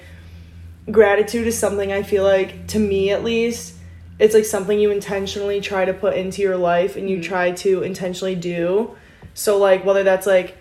gratitude 0.91 1.47
is 1.47 1.59
something 1.59 1.93
I 1.93 2.03
feel 2.03 2.25
like 2.25 2.69
to 2.69 2.79
me 2.79 3.11
at 3.11 3.23
least, 3.23 3.75
it's 4.19 4.35
like 4.35 4.45
something 4.45 4.79
you 4.79 4.91
intentionally 4.91 5.61
try 5.61 5.85
to 5.85 5.93
put 5.93 6.17
into 6.17 6.43
your 6.43 6.57
life 6.57 6.97
and 6.97 7.11
you 7.11 7.19
mm-hmm. 7.19 7.29
try 7.29 7.51
to 7.53 7.83
intentionally 7.83 8.35
do. 8.35 8.97
So 9.35 9.59
like 9.59 9.85
whether 9.85 10.03
that's 10.03 10.27
like 10.27 10.57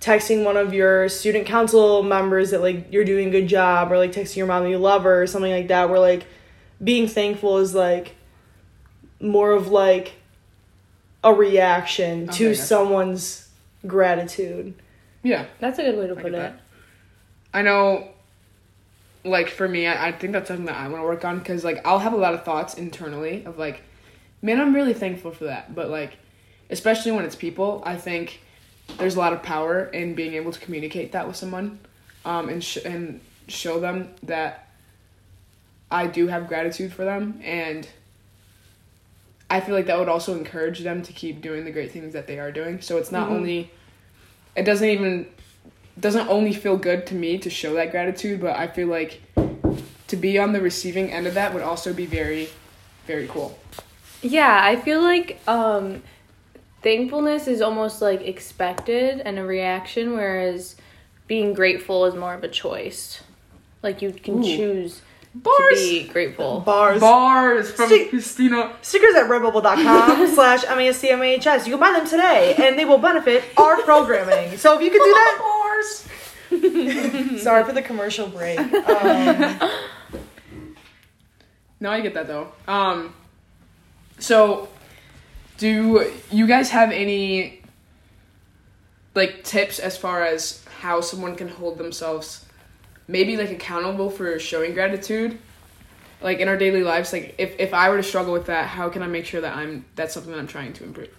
texting 0.00 0.44
one 0.44 0.56
of 0.56 0.74
your 0.74 1.08
student 1.08 1.46
council 1.46 2.02
members 2.02 2.50
that 2.50 2.60
like 2.60 2.92
you're 2.92 3.04
doing 3.04 3.28
a 3.28 3.30
good 3.30 3.48
job 3.48 3.90
or 3.90 3.98
like 3.98 4.12
texting 4.12 4.36
your 4.36 4.46
mom 4.46 4.64
that 4.64 4.70
you 4.70 4.78
love 4.78 5.04
her 5.04 5.22
or 5.22 5.26
something 5.26 5.52
like 5.52 5.68
that 5.68 5.88
where 5.88 6.00
like 6.00 6.26
being 6.82 7.06
thankful 7.06 7.58
is 7.58 7.74
like 7.74 8.16
more 9.20 9.52
of 9.52 9.68
like 9.68 10.14
a 11.24 11.32
reaction 11.32 12.28
Okay, 12.28 12.38
to 12.38 12.48
gotcha. 12.50 12.60
someone's 12.62 13.48
gratitude. 13.86 14.74
Yeah. 15.22 15.46
That's 15.60 15.78
a 15.78 15.82
good 15.82 15.98
way 15.98 16.06
to 16.08 16.16
I 16.18 16.22
put 16.22 16.32
it. 16.32 16.36
that. 16.36 16.60
I 17.54 17.62
know, 17.62 18.08
like 19.24 19.48
for 19.48 19.68
me, 19.68 19.86
I, 19.86 20.08
I 20.08 20.12
think 20.12 20.32
that's 20.32 20.48
something 20.48 20.66
that 20.66 20.76
I 20.76 20.88
want 20.88 21.02
to 21.02 21.06
work 21.06 21.24
on 21.24 21.38
because 21.38 21.64
like 21.64 21.80
I'll 21.86 21.98
have 22.00 22.12
a 22.12 22.16
lot 22.16 22.34
of 22.34 22.44
thoughts 22.44 22.74
internally 22.74 23.44
of 23.44 23.58
like, 23.58 23.82
man, 24.40 24.60
I'm 24.60 24.74
really 24.74 24.94
thankful 24.94 25.30
for 25.32 25.44
that. 25.44 25.74
But 25.74 25.90
like, 25.90 26.16
especially 26.70 27.12
when 27.12 27.24
it's 27.24 27.36
people, 27.36 27.82
I 27.86 27.96
think 27.96 28.40
there's 28.98 29.14
a 29.14 29.18
lot 29.18 29.32
of 29.32 29.42
power 29.42 29.84
in 29.84 30.14
being 30.14 30.34
able 30.34 30.50
to 30.52 30.58
communicate 30.58 31.12
that 31.12 31.26
with 31.26 31.36
someone, 31.36 31.78
um, 32.24 32.48
and 32.48 32.62
sh- 32.64 32.78
and 32.84 33.20
show 33.48 33.78
them 33.78 34.08
that 34.24 34.68
I 35.90 36.06
do 36.08 36.26
have 36.26 36.48
gratitude 36.48 36.92
for 36.92 37.04
them, 37.04 37.40
and 37.44 37.86
I 39.52 39.60
feel 39.60 39.74
like 39.74 39.84
that 39.86 39.98
would 39.98 40.08
also 40.08 40.34
encourage 40.34 40.80
them 40.80 41.02
to 41.02 41.12
keep 41.12 41.42
doing 41.42 41.66
the 41.66 41.70
great 41.70 41.92
things 41.92 42.14
that 42.14 42.26
they 42.26 42.38
are 42.38 42.50
doing. 42.50 42.80
So 42.80 42.96
it's 42.96 43.12
not 43.12 43.28
Mhm. 43.28 43.32
only, 43.32 43.70
it 44.56 44.62
doesn't 44.62 44.88
even 44.88 45.26
doesn't 46.00 46.26
only 46.28 46.54
feel 46.54 46.78
good 46.78 47.06
to 47.08 47.14
me 47.14 47.36
to 47.36 47.50
show 47.50 47.74
that 47.74 47.90
gratitude, 47.90 48.40
but 48.40 48.56
I 48.56 48.66
feel 48.66 48.88
like 48.88 49.20
to 50.08 50.16
be 50.16 50.38
on 50.38 50.54
the 50.54 50.60
receiving 50.62 51.12
end 51.12 51.26
of 51.26 51.34
that 51.34 51.52
would 51.52 51.62
also 51.62 51.92
be 51.92 52.06
very, 52.06 52.48
very 53.06 53.26
cool. 53.26 53.58
Yeah, 54.22 54.58
I 54.62 54.76
feel 54.76 55.02
like 55.02 55.38
um, 55.46 56.02
thankfulness 56.80 57.46
is 57.46 57.60
almost 57.60 58.00
like 58.00 58.22
expected 58.22 59.20
and 59.20 59.38
a 59.38 59.44
reaction, 59.44 60.14
whereas 60.14 60.76
being 61.26 61.52
grateful 61.52 62.06
is 62.06 62.14
more 62.14 62.32
of 62.32 62.42
a 62.42 62.48
choice. 62.48 63.22
Like 63.82 64.00
you 64.00 64.12
can 64.12 64.38
Ooh. 64.38 64.56
choose 64.56 65.02
Bars, 65.34 65.56
to 65.70 65.74
be 66.04 66.08
grateful. 66.08 66.60
Bars. 66.60 67.00
bars 67.00 67.70
from 67.72 67.88
See- 67.88 68.08
Kristina. 68.12 68.72
Stickers 68.82 69.14
at 69.14 69.28
redbubble.com 69.30 70.26
slash 70.34 70.64
M-A-S-C-M-A-H-S. 70.66 71.66
You 71.66 71.72
can 71.72 71.80
buy 71.80 71.98
them 71.98 72.06
today, 72.06 72.54
and 72.58 72.78
they 72.78 72.84
will 72.84 72.98
benefit 72.98 73.44
our 73.56 73.80
programming. 73.82 74.58
So 74.58 74.76
if 74.78 74.82
you 74.84 74.90
could 74.90 75.02
do 75.02 75.12
that, 75.12 75.38
Bars. 75.40 76.08
sorry 77.42 77.64
for 77.64 77.72
the 77.72 77.80
commercial 77.82 78.28
break. 78.28 78.58
Um, 78.58 79.70
No, 81.80 81.90
I 81.90 82.00
get 82.00 82.14
that 82.14 82.28
though. 82.28 82.52
Um, 82.68 83.12
so 84.18 84.68
do 85.58 86.12
you 86.30 86.46
guys 86.46 86.70
have 86.70 86.92
any 86.92 87.62
like 89.16 89.42
tips 89.44 89.78
as 89.80 89.96
far 89.96 90.22
as 90.22 90.64
how 90.80 91.00
someone 91.00 91.34
can 91.34 91.48
hold 91.48 91.78
themselves 91.78 92.44
maybe 93.12 93.36
like 93.36 93.50
accountable 93.50 94.10
for 94.10 94.38
showing 94.38 94.72
gratitude? 94.72 95.38
Like 96.20 96.38
in 96.38 96.48
our 96.48 96.56
daily 96.56 96.82
lives, 96.82 97.12
like 97.12 97.34
if, 97.38 97.54
if 97.58 97.74
I 97.74 97.90
were 97.90 97.98
to 97.98 98.02
struggle 98.02 98.32
with 98.32 98.46
that, 98.46 98.68
how 98.68 98.88
can 98.88 99.02
I 99.02 99.06
make 99.06 99.26
sure 99.26 99.40
that 99.40 99.54
I'm 99.56 99.84
that's 99.94 100.14
something 100.14 100.32
that 100.32 100.38
I'm 100.38 100.46
trying 100.46 100.72
to 100.74 100.84
improve? 100.84 101.10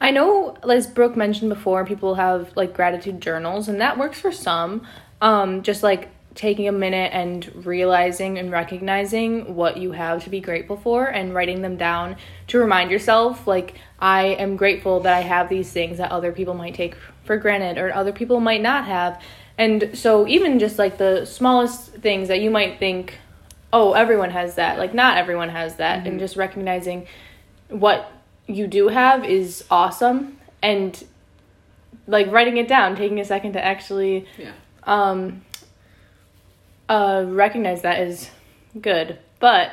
I 0.00 0.10
know, 0.10 0.56
as 0.68 0.86
Brooke 0.86 1.16
mentioned 1.16 1.48
before, 1.48 1.84
people 1.84 2.16
have 2.16 2.56
like 2.56 2.74
gratitude 2.74 3.20
journals, 3.20 3.68
and 3.68 3.80
that 3.80 3.98
works 3.98 4.18
for 4.18 4.32
some. 4.32 4.86
Um, 5.20 5.62
just 5.62 5.82
like 5.82 6.10
taking 6.36 6.68
a 6.68 6.72
minute 6.72 7.10
and 7.14 7.64
realizing 7.64 8.38
and 8.38 8.52
recognizing 8.52 9.56
what 9.56 9.78
you 9.78 9.92
have 9.92 10.22
to 10.22 10.30
be 10.30 10.38
grateful 10.38 10.76
for 10.76 11.06
and 11.06 11.34
writing 11.34 11.62
them 11.62 11.76
down 11.76 12.14
to 12.46 12.58
remind 12.58 12.90
yourself, 12.90 13.46
like, 13.46 13.74
I 13.98 14.26
am 14.26 14.56
grateful 14.56 15.00
that 15.00 15.14
I 15.14 15.22
have 15.22 15.48
these 15.48 15.72
things 15.72 15.96
that 15.96 16.12
other 16.12 16.32
people 16.32 16.52
might 16.52 16.74
take 16.74 16.94
for 17.24 17.38
granted 17.38 17.78
or 17.78 17.92
other 17.92 18.12
people 18.12 18.38
might 18.38 18.60
not 18.60 18.84
have. 18.84 19.20
And 19.58 19.90
so, 19.94 20.26
even 20.26 20.58
just 20.58 20.78
like 20.78 20.98
the 20.98 21.24
smallest 21.24 21.92
things 21.94 22.28
that 22.28 22.40
you 22.40 22.50
might 22.50 22.78
think, 22.78 23.18
oh, 23.72 23.94
everyone 23.94 24.30
has 24.30 24.56
that, 24.56 24.78
like, 24.78 24.92
not 24.94 25.16
everyone 25.16 25.48
has 25.48 25.76
that, 25.76 26.06
and 26.06 26.20
just 26.20 26.36
recognizing 26.36 27.06
what 27.68 28.12
you 28.46 28.66
do 28.66 28.88
have 28.88 29.24
is 29.24 29.64
awesome 29.70 30.38
and 30.62 31.04
like 32.06 32.30
writing 32.30 32.56
it 32.58 32.68
down 32.68 32.94
taking 32.94 33.18
a 33.18 33.24
second 33.24 33.54
to 33.54 33.64
actually 33.64 34.24
Yeah. 34.38 34.52
um 34.84 35.42
uh 36.88 37.24
recognize 37.26 37.82
that 37.82 38.00
is 38.00 38.30
good 38.80 39.18
but 39.40 39.72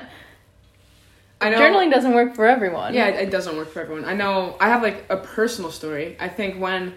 I 1.40 1.50
know 1.50 1.60
journaling 1.60 1.92
doesn't 1.92 2.14
work 2.14 2.36
for 2.36 2.48
everyone 2.48 2.94
Yeah, 2.94 3.08
it, 3.10 3.28
it 3.28 3.32
doesn't 3.32 3.56
work 3.58 3.70
for 3.70 3.82
everyone. 3.82 4.06
I 4.06 4.14
know. 4.14 4.56
I 4.62 4.70
have 4.70 4.82
like 4.82 5.06
a 5.10 5.18
personal 5.18 5.72
story. 5.72 6.16
I 6.20 6.30
think 6.30 6.60
when, 6.60 6.94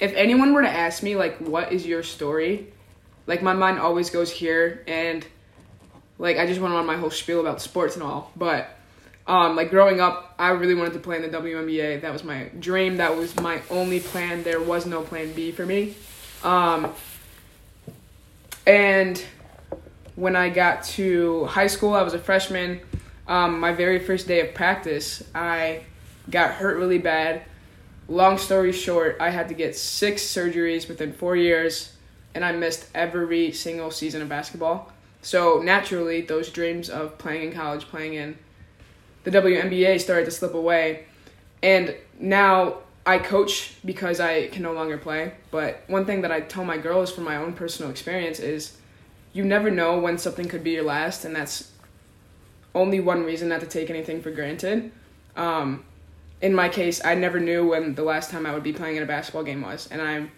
if 0.00 0.12
anyone 0.14 0.52
were 0.52 0.62
to 0.62 0.68
ask 0.68 1.02
me 1.02 1.16
like, 1.16 1.38
what 1.38 1.72
is 1.72 1.86
your 1.86 2.02
story, 2.02 2.72
like 3.26 3.42
my 3.42 3.52
mind 3.52 3.78
always 3.78 4.10
goes 4.10 4.30
here, 4.30 4.84
and 4.86 5.26
like 6.18 6.38
I 6.38 6.46
just 6.46 6.60
went 6.60 6.74
on 6.74 6.86
my 6.86 6.96
whole 6.96 7.10
spiel 7.10 7.40
about 7.40 7.60
sports 7.60 7.94
and 7.94 8.02
all. 8.02 8.32
But 8.36 8.68
um, 9.26 9.56
like 9.56 9.70
growing 9.70 10.00
up, 10.00 10.34
I 10.38 10.50
really 10.50 10.74
wanted 10.74 10.92
to 10.94 10.98
play 10.98 11.16
in 11.16 11.22
the 11.22 11.28
WNBA. 11.28 12.02
That 12.02 12.12
was 12.12 12.24
my 12.24 12.50
dream. 12.58 12.98
That 12.98 13.16
was 13.16 13.34
my 13.36 13.62
only 13.70 14.00
plan. 14.00 14.42
There 14.42 14.60
was 14.60 14.86
no 14.86 15.02
plan 15.02 15.32
B 15.32 15.50
for 15.50 15.64
me. 15.64 15.94
Um, 16.42 16.92
and 18.66 19.22
when 20.16 20.36
I 20.36 20.50
got 20.50 20.84
to 20.84 21.46
high 21.46 21.66
school, 21.66 21.94
I 21.94 22.02
was 22.02 22.14
a 22.14 22.18
freshman. 22.18 22.80
Um, 23.26 23.58
my 23.60 23.72
very 23.72 23.98
first 23.98 24.28
day 24.28 24.46
of 24.46 24.54
practice, 24.54 25.22
I 25.34 25.84
got 26.30 26.52
hurt 26.52 26.76
really 26.76 26.98
bad. 26.98 27.42
Long 28.08 28.36
story 28.36 28.72
short, 28.72 29.16
I 29.18 29.30
had 29.30 29.48
to 29.48 29.54
get 29.54 29.74
six 29.76 30.22
surgeries 30.22 30.88
within 30.88 31.12
four 31.12 31.36
years, 31.36 31.94
and 32.34 32.44
I 32.44 32.52
missed 32.52 32.86
every 32.94 33.52
single 33.52 33.90
season 33.90 34.20
of 34.20 34.28
basketball. 34.28 34.92
So 35.22 35.62
naturally, 35.62 36.20
those 36.20 36.50
dreams 36.50 36.90
of 36.90 37.16
playing 37.16 37.48
in 37.48 37.52
college, 37.52 37.86
playing 37.86 38.14
in 38.14 38.36
the 39.24 39.30
WNBA 39.30 40.00
started 40.00 40.26
to 40.26 40.30
slip 40.30 40.52
away. 40.52 41.06
And 41.62 41.96
now 42.20 42.78
I 43.06 43.18
coach 43.18 43.76
because 43.86 44.20
I 44.20 44.48
can 44.48 44.62
no 44.62 44.74
longer 44.74 44.98
play. 44.98 45.32
But 45.50 45.82
one 45.86 46.04
thing 46.04 46.20
that 46.22 46.30
I 46.30 46.40
tell 46.40 46.64
my 46.64 46.76
girls 46.76 47.10
from 47.10 47.24
my 47.24 47.36
own 47.36 47.54
personal 47.54 47.90
experience 47.90 48.38
is 48.38 48.76
you 49.32 49.44
never 49.46 49.70
know 49.70 49.98
when 49.98 50.18
something 50.18 50.46
could 50.46 50.62
be 50.62 50.72
your 50.72 50.84
last, 50.84 51.24
and 51.24 51.34
that's 51.34 51.72
only 52.74 53.00
one 53.00 53.24
reason 53.24 53.48
not 53.48 53.60
to 53.60 53.66
take 53.66 53.88
anything 53.88 54.20
for 54.20 54.30
granted. 54.30 54.92
Um, 55.36 55.84
in 56.40 56.54
my 56.54 56.68
case, 56.68 57.04
I 57.04 57.14
never 57.14 57.40
knew 57.40 57.68
when 57.68 57.94
the 57.94 58.02
last 58.02 58.30
time 58.30 58.46
I 58.46 58.52
would 58.52 58.62
be 58.62 58.72
playing 58.72 58.96
in 58.96 59.02
a 59.02 59.06
basketball 59.06 59.44
game 59.44 59.62
was, 59.62 59.88
and 59.90 60.02
I'm 60.02 60.30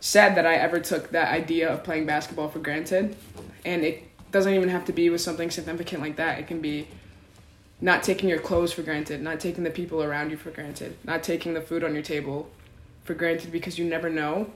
sad 0.00 0.34
that 0.36 0.46
I 0.46 0.54
ever 0.54 0.80
took 0.80 1.10
that 1.10 1.32
idea 1.32 1.72
of 1.72 1.84
playing 1.84 2.06
basketball 2.06 2.48
for 2.48 2.58
granted. 2.58 3.16
And 3.64 3.84
it 3.84 4.02
doesn't 4.32 4.52
even 4.52 4.70
have 4.70 4.86
to 4.86 4.92
be 4.92 5.10
with 5.10 5.20
something 5.20 5.50
significant 5.50 6.02
like 6.02 6.16
that. 6.16 6.38
It 6.38 6.46
can 6.46 6.60
be 6.60 6.88
not 7.80 8.02
taking 8.02 8.28
your 8.28 8.40
clothes 8.40 8.72
for 8.72 8.82
granted, 8.82 9.22
not 9.22 9.40
taking 9.40 9.64
the 9.64 9.70
people 9.70 10.02
around 10.02 10.30
you 10.30 10.36
for 10.36 10.50
granted, 10.50 10.96
not 11.04 11.22
taking 11.22 11.54
the 11.54 11.60
food 11.60 11.84
on 11.84 11.94
your 11.94 12.02
table 12.02 12.50
for 13.04 13.14
granted 13.14 13.52
because 13.52 13.78
you 13.78 13.84
never 13.84 14.10
know 14.10 14.50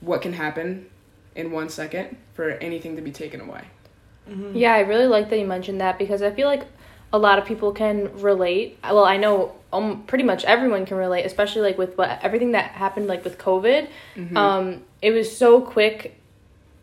what 0.00 0.22
can 0.22 0.32
happen 0.32 0.86
in 1.34 1.50
one 1.50 1.68
second 1.68 2.16
for 2.34 2.50
anything 2.50 2.96
to 2.96 3.02
be 3.02 3.10
taken 3.10 3.40
away. 3.40 3.64
Mm-hmm. 4.28 4.56
Yeah, 4.56 4.74
I 4.74 4.80
really 4.80 5.06
like 5.06 5.30
that 5.30 5.38
you 5.38 5.46
mentioned 5.46 5.80
that 5.80 5.98
because 5.98 6.22
I 6.22 6.30
feel 6.30 6.48
like 6.48 6.66
a 7.12 7.18
lot 7.18 7.38
of 7.38 7.46
people 7.46 7.72
can 7.72 8.12
relate. 8.20 8.78
Well, 8.82 9.04
I 9.04 9.16
know 9.16 9.54
um, 9.72 10.02
pretty 10.04 10.24
much 10.24 10.44
everyone 10.44 10.86
can 10.86 10.96
relate, 10.96 11.24
especially 11.24 11.62
like 11.62 11.78
with 11.78 11.96
what 11.98 12.18
everything 12.22 12.52
that 12.52 12.70
happened 12.72 13.06
like 13.06 13.24
with 13.24 13.38
COVID. 13.38 13.88
Um, 14.36 14.82
it 15.02 15.10
was 15.12 15.34
so 15.36 15.60
quick. 15.60 16.18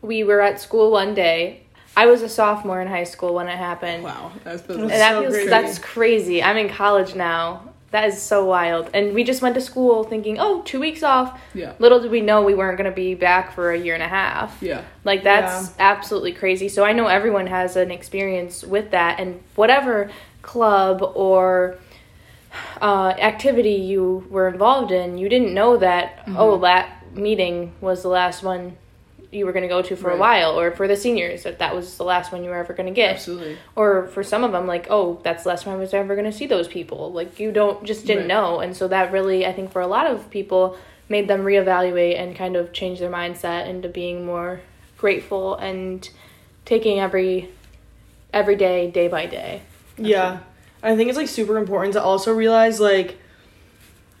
We 0.02 0.24
were 0.24 0.40
at 0.40 0.60
school 0.60 0.90
one 0.92 1.14
day. 1.14 1.62
I 1.96 2.06
was 2.06 2.20
a 2.22 2.28
sophomore 2.28 2.80
in 2.82 2.88
high 2.88 3.04
school 3.04 3.34
when 3.34 3.48
it 3.48 3.56
happened. 3.56 4.04
Wow, 4.04 4.30
that's 4.44 4.62
the 4.62 4.74
And 4.74 4.90
that 4.90 5.12
So 5.14 5.20
feels 5.22 5.34
crazy. 5.34 5.48
that's 5.50 5.78
crazy. 5.78 6.42
I'm 6.42 6.56
in 6.58 6.68
college 6.68 7.14
now. 7.14 7.72
That 7.92 8.04
is 8.08 8.20
so 8.20 8.44
wild. 8.44 8.90
And 8.92 9.14
we 9.14 9.24
just 9.24 9.40
went 9.40 9.54
to 9.54 9.60
school 9.60 10.04
thinking, 10.04 10.38
oh, 10.38 10.60
two 10.62 10.78
weeks 10.80 11.02
off. 11.02 11.40
yeah, 11.54 11.72
Little 11.78 12.00
did 12.00 12.10
we 12.10 12.20
know 12.20 12.42
we 12.42 12.52
weren't 12.54 12.76
going 12.76 12.90
to 12.90 12.94
be 12.94 13.14
back 13.14 13.54
for 13.54 13.70
a 13.70 13.78
year 13.78 13.94
and 13.94 14.02
a 14.02 14.08
half. 14.08 14.58
yeah. 14.60 14.82
Like 15.04 15.22
that's 15.22 15.72
absolutely 15.78 16.32
crazy. 16.32 16.68
So 16.68 16.84
I 16.84 16.92
know 16.92 17.06
everyone 17.06 17.46
has 17.46 17.76
an 17.76 17.90
experience 17.90 18.62
with 18.62 18.90
that, 18.90 19.18
and 19.18 19.40
whatever 19.54 20.10
club 20.42 21.00
or 21.14 21.76
uh, 22.80 23.14
activity 23.18 23.74
you 23.74 24.26
were 24.30 24.48
involved 24.48 24.92
in, 24.92 25.18
you 25.18 25.28
didn't 25.28 25.54
know 25.54 25.76
that. 25.78 26.22
Oh, 26.28 26.58
that 26.60 27.14
meeting 27.14 27.72
was 27.80 28.02
the 28.02 28.08
last 28.08 28.42
one 28.42 28.76
you 29.32 29.44
were 29.44 29.52
going 29.52 29.62
to 29.64 29.68
go 29.68 29.82
to 29.82 29.96
for 29.96 30.10
a 30.10 30.16
while, 30.16 30.58
or 30.58 30.70
for 30.70 30.86
the 30.86 30.96
seniors 30.96 31.42
that 31.42 31.58
that 31.58 31.74
was 31.74 31.96
the 31.96 32.04
last 32.04 32.32
one 32.32 32.44
you 32.44 32.50
were 32.50 32.56
ever 32.56 32.72
going 32.72 32.86
to 32.86 32.92
get. 32.94 33.16
Absolutely. 33.16 33.56
Or 33.74 34.06
for 34.08 34.22
some 34.22 34.44
of 34.44 34.52
them, 34.52 34.66
like, 34.66 34.86
oh, 34.88 35.20
that's 35.24 35.42
the 35.42 35.48
last 35.50 35.64
time 35.64 35.74
I 35.74 35.76
was 35.78 35.92
ever 35.92 36.14
going 36.14 36.30
to 36.30 36.36
see 36.36 36.46
those 36.46 36.68
people. 36.68 37.12
Like 37.12 37.38
you 37.40 37.50
don't 37.52 37.84
just 37.84 38.06
didn't 38.06 38.24
Right. 38.24 38.28
know, 38.28 38.60
and 38.60 38.76
so 38.76 38.88
that 38.88 39.12
really, 39.12 39.44
I 39.44 39.52
think, 39.52 39.72
for 39.72 39.80
a 39.82 39.86
lot 39.86 40.06
of 40.06 40.30
people, 40.30 40.76
made 41.08 41.28
them 41.28 41.42
reevaluate 41.44 42.18
and 42.18 42.36
kind 42.36 42.56
of 42.56 42.72
change 42.72 42.98
their 43.00 43.10
mindset 43.10 43.68
into 43.68 43.88
being 43.88 44.24
more 44.24 44.60
grateful 44.98 45.54
and 45.56 46.08
taking 46.64 46.98
every 47.00 47.50
every 48.32 48.56
day 48.56 48.90
day 48.90 49.08
by 49.08 49.26
day. 49.26 49.62
Yeah. 49.98 50.38
I 50.82 50.96
think 50.96 51.08
it's 51.08 51.18
like 51.18 51.28
super 51.28 51.56
important 51.58 51.94
to 51.94 52.02
also 52.02 52.32
realize 52.32 52.78
like 52.80 53.18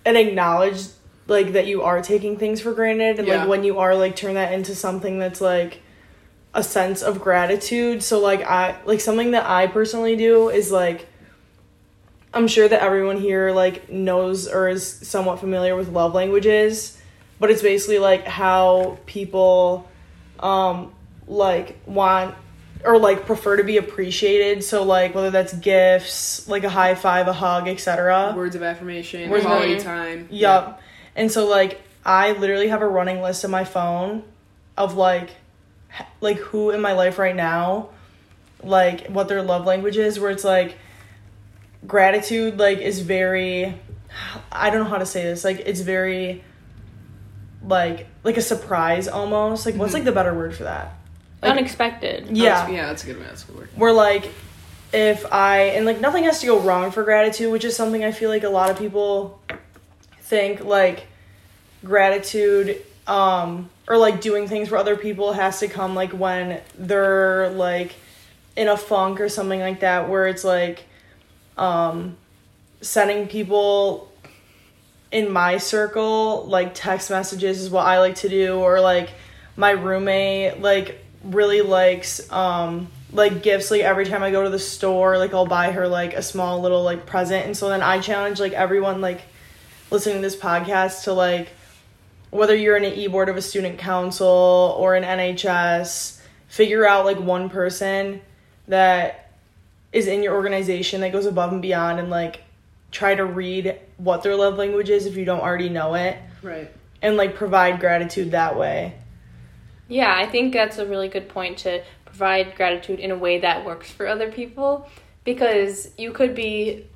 and 0.04 0.16
acknowledge 0.16 0.82
like 1.26 1.52
that 1.52 1.66
you 1.66 1.82
are 1.82 2.00
taking 2.02 2.36
things 2.38 2.60
for 2.60 2.72
granted 2.72 3.18
and 3.18 3.26
Yeah. 3.28 3.40
like 3.40 3.48
when 3.48 3.64
you 3.64 3.78
are 3.78 3.94
like 3.94 4.16
turn 4.16 4.34
that 4.34 4.52
into 4.52 4.74
something 4.74 5.18
that's 5.18 5.40
like 5.40 5.80
a 6.54 6.62
sense 6.62 7.02
of 7.02 7.20
gratitude 7.20 8.02
so 8.02 8.18
like 8.18 8.40
i 8.42 8.76
like 8.86 9.00
something 9.00 9.32
that 9.32 9.44
i 9.44 9.66
personally 9.66 10.16
do 10.16 10.48
is 10.48 10.70
like 10.72 11.06
i'm 12.32 12.48
sure 12.48 12.66
that 12.66 12.80
everyone 12.80 13.18
here 13.20 13.50
like 13.50 13.90
knows 13.90 14.48
or 14.48 14.68
is 14.68 14.86
somewhat 14.86 15.38
familiar 15.38 15.76
with 15.76 15.88
love 15.88 16.14
languages 16.14 16.96
but 17.38 17.50
it's 17.50 17.60
basically 17.60 17.98
like 17.98 18.24
how 18.24 18.96
people 19.04 19.86
um 20.40 20.94
like 21.26 21.76
want 21.86 22.34
or 22.86 22.98
like 22.98 23.26
prefer 23.26 23.56
to 23.56 23.64
be 23.64 23.76
appreciated 23.76 24.62
so 24.62 24.84
like 24.84 25.14
whether 25.14 25.30
that's 25.30 25.52
gifts 25.54 26.48
like 26.48 26.62
a 26.64 26.70
high 26.70 26.94
five 26.94 27.26
a 27.26 27.32
hug 27.32 27.68
etc 27.68 28.32
Words 28.34 28.54
of 28.54 28.62
affirmation, 28.62 29.28
Words 29.28 29.44
quality 29.44 29.74
affirmation. 29.74 30.26
time. 30.26 30.28
Yup. 30.30 30.80
And 31.16 31.30
so 31.30 31.46
like 31.46 31.82
I 32.04 32.32
literally 32.32 32.68
have 32.68 32.82
a 32.82 32.88
running 32.88 33.20
list 33.20 33.44
on 33.44 33.50
my 33.50 33.64
phone 33.64 34.22
of 34.76 34.96
like 34.96 35.30
like 36.20 36.36
who 36.38 36.70
in 36.70 36.80
my 36.80 36.92
life 36.92 37.18
right 37.18 37.34
now 37.34 37.90
like 38.62 39.08
what 39.08 39.28
their 39.28 39.42
love 39.42 39.66
language 39.66 39.96
is 39.96 40.20
where 40.20 40.30
it's 40.30 40.44
like 40.44 40.78
gratitude 41.86 42.58
like 42.58 42.78
is 42.78 43.00
very 43.00 43.78
I 44.52 44.70
don't 44.70 44.84
know 44.84 44.90
how 44.90 44.98
to 44.98 45.06
say 45.06 45.22
this 45.24 45.44
like 45.44 45.60
it's 45.60 45.80
very 45.80 46.44
like 47.66 48.06
like 48.22 48.36
a 48.36 48.42
surprise 48.42 49.08
almost 49.08 49.66
like 49.66 49.74
what's 49.74 49.90
mm-hmm. 49.90 49.98
like 49.98 50.04
the 50.04 50.12
better 50.12 50.34
word 50.34 50.54
for 50.54 50.64
that 50.64 50.95
Like- 51.42 51.52
Unexpected. 51.52 52.26
Yeah. 52.28 52.42
yeah 52.44 52.54
That's, 52.54 52.72
yeah, 52.72 52.86
that's 52.86 53.04
a 53.04 53.06
good. 53.06 53.20
That's 53.22 53.44
a 53.44 53.46
good 53.46 53.56
word. 53.56 53.68
where 53.76 53.92
like 53.92 54.30
if 54.92 55.30
I 55.32 55.58
and 55.76 55.84
like 55.84 56.00
nothing 56.00 56.24
has 56.24 56.40
to 56.40 56.46
go 56.46 56.58
wrong 56.60 56.90
for 56.90 57.02
gratitude, 57.04 57.52
which 57.52 57.64
is 57.64 57.76
something 57.76 58.04
I 58.04 58.12
feel 58.12 58.30
like 58.30 58.44
a 58.44 58.48
lot 58.48 58.70
of 58.70 58.78
people 58.78 59.40
think 60.22 60.64
like 60.64 61.06
gratitude 61.84 62.82
um 63.06 63.68
or 63.86 63.96
like 63.96 64.20
doing 64.20 64.48
things 64.48 64.68
for 64.68 64.76
other 64.76 64.96
people 64.96 65.32
has 65.32 65.60
to 65.60 65.68
come 65.68 65.94
like 65.94 66.10
when 66.10 66.60
they're 66.76 67.50
like 67.50 67.94
in 68.56 68.66
a 68.68 68.76
funk 68.76 69.20
or 69.20 69.28
something 69.28 69.60
like 69.60 69.80
that 69.80 70.08
where 70.08 70.26
it's 70.26 70.42
like 70.42 70.84
um 71.56 72.16
sending 72.80 73.28
people 73.28 74.10
in 75.12 75.30
my 75.30 75.58
circle 75.58 76.44
like 76.46 76.74
text 76.74 77.10
messages 77.10 77.60
is 77.60 77.70
what 77.70 77.86
I 77.86 78.00
like 78.00 78.16
to 78.16 78.28
do 78.28 78.56
or 78.58 78.80
like 78.80 79.10
my 79.56 79.70
roommate 79.70 80.60
like 80.60 81.04
really 81.26 81.62
likes 81.62 82.30
um 82.32 82.88
like 83.12 83.42
gifts 83.42 83.70
like 83.70 83.82
every 83.82 84.04
time 84.04 84.22
I 84.22 84.30
go 84.30 84.42
to 84.44 84.50
the 84.50 84.58
store 84.58 85.18
like 85.18 85.32
I'll 85.34 85.46
buy 85.46 85.70
her 85.72 85.88
like 85.88 86.14
a 86.14 86.22
small 86.22 86.60
little 86.60 86.82
like 86.82 87.06
present 87.06 87.46
and 87.46 87.56
so 87.56 87.68
then 87.68 87.82
I 87.82 88.00
challenge 88.00 88.40
like 88.40 88.52
everyone 88.52 89.00
like 89.00 89.22
listening 89.90 90.16
to 90.16 90.22
this 90.22 90.36
podcast 90.36 91.04
to 91.04 91.12
like 91.12 91.48
whether 92.30 92.54
you're 92.54 92.76
in 92.76 92.84
an 92.84 92.92
e-board 92.94 93.28
of 93.28 93.36
a 93.36 93.42
student 93.42 93.78
council 93.78 94.74
or 94.78 94.94
an 94.94 95.04
NHS 95.04 96.20
figure 96.48 96.86
out 96.86 97.04
like 97.04 97.18
one 97.18 97.48
person 97.48 98.20
that 98.68 99.30
is 99.92 100.06
in 100.08 100.22
your 100.22 100.34
organization 100.34 101.00
that 101.00 101.12
goes 101.12 101.26
above 101.26 101.52
and 101.52 101.62
beyond 101.62 101.98
and 101.98 102.10
like 102.10 102.42
try 102.90 103.14
to 103.14 103.24
read 103.24 103.78
what 103.96 104.22
their 104.22 104.34
love 104.36 104.56
language 104.56 104.90
is 104.90 105.06
if 105.06 105.16
you 105.16 105.24
don't 105.24 105.40
already 105.40 105.68
know 105.68 105.94
it 105.94 106.16
Right. 106.42 106.70
and 107.02 107.16
like 107.16 107.34
provide 107.34 107.80
gratitude 107.80 108.32
that 108.32 108.58
way. 108.58 108.94
Yeah, 109.88 110.14
I 110.16 110.26
think 110.26 110.52
that's 110.52 110.78
a 110.78 110.86
really 110.86 111.08
good 111.08 111.28
point 111.28 111.58
to 111.58 111.82
provide 112.04 112.54
gratitude 112.56 112.98
in 112.98 113.10
a 113.10 113.16
way 113.16 113.38
that 113.40 113.64
works 113.64 113.90
for 113.90 114.06
other 114.06 114.32
people 114.32 114.88
because 115.24 115.90
you 115.98 116.12
could 116.12 116.34
be 116.34 116.86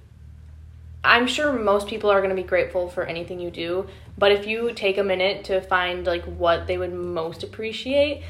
I'm 1.02 1.26
sure 1.26 1.52
most 1.52 1.86
people 1.86 2.10
are 2.10 2.20
going 2.20 2.34
to 2.34 2.40
be 2.40 2.46
grateful 2.46 2.88
for 2.88 3.04
anything 3.04 3.40
you 3.40 3.50
do, 3.50 3.86
but 4.18 4.32
if 4.32 4.46
you 4.46 4.72
take 4.74 4.98
a 4.98 5.04
minute 5.04 5.44
to 5.44 5.62
find 5.62 6.06
like 6.06 6.24
what 6.24 6.66
they 6.66 6.76
would 6.76 6.92
most 6.92 7.42
appreciate, 7.42 8.22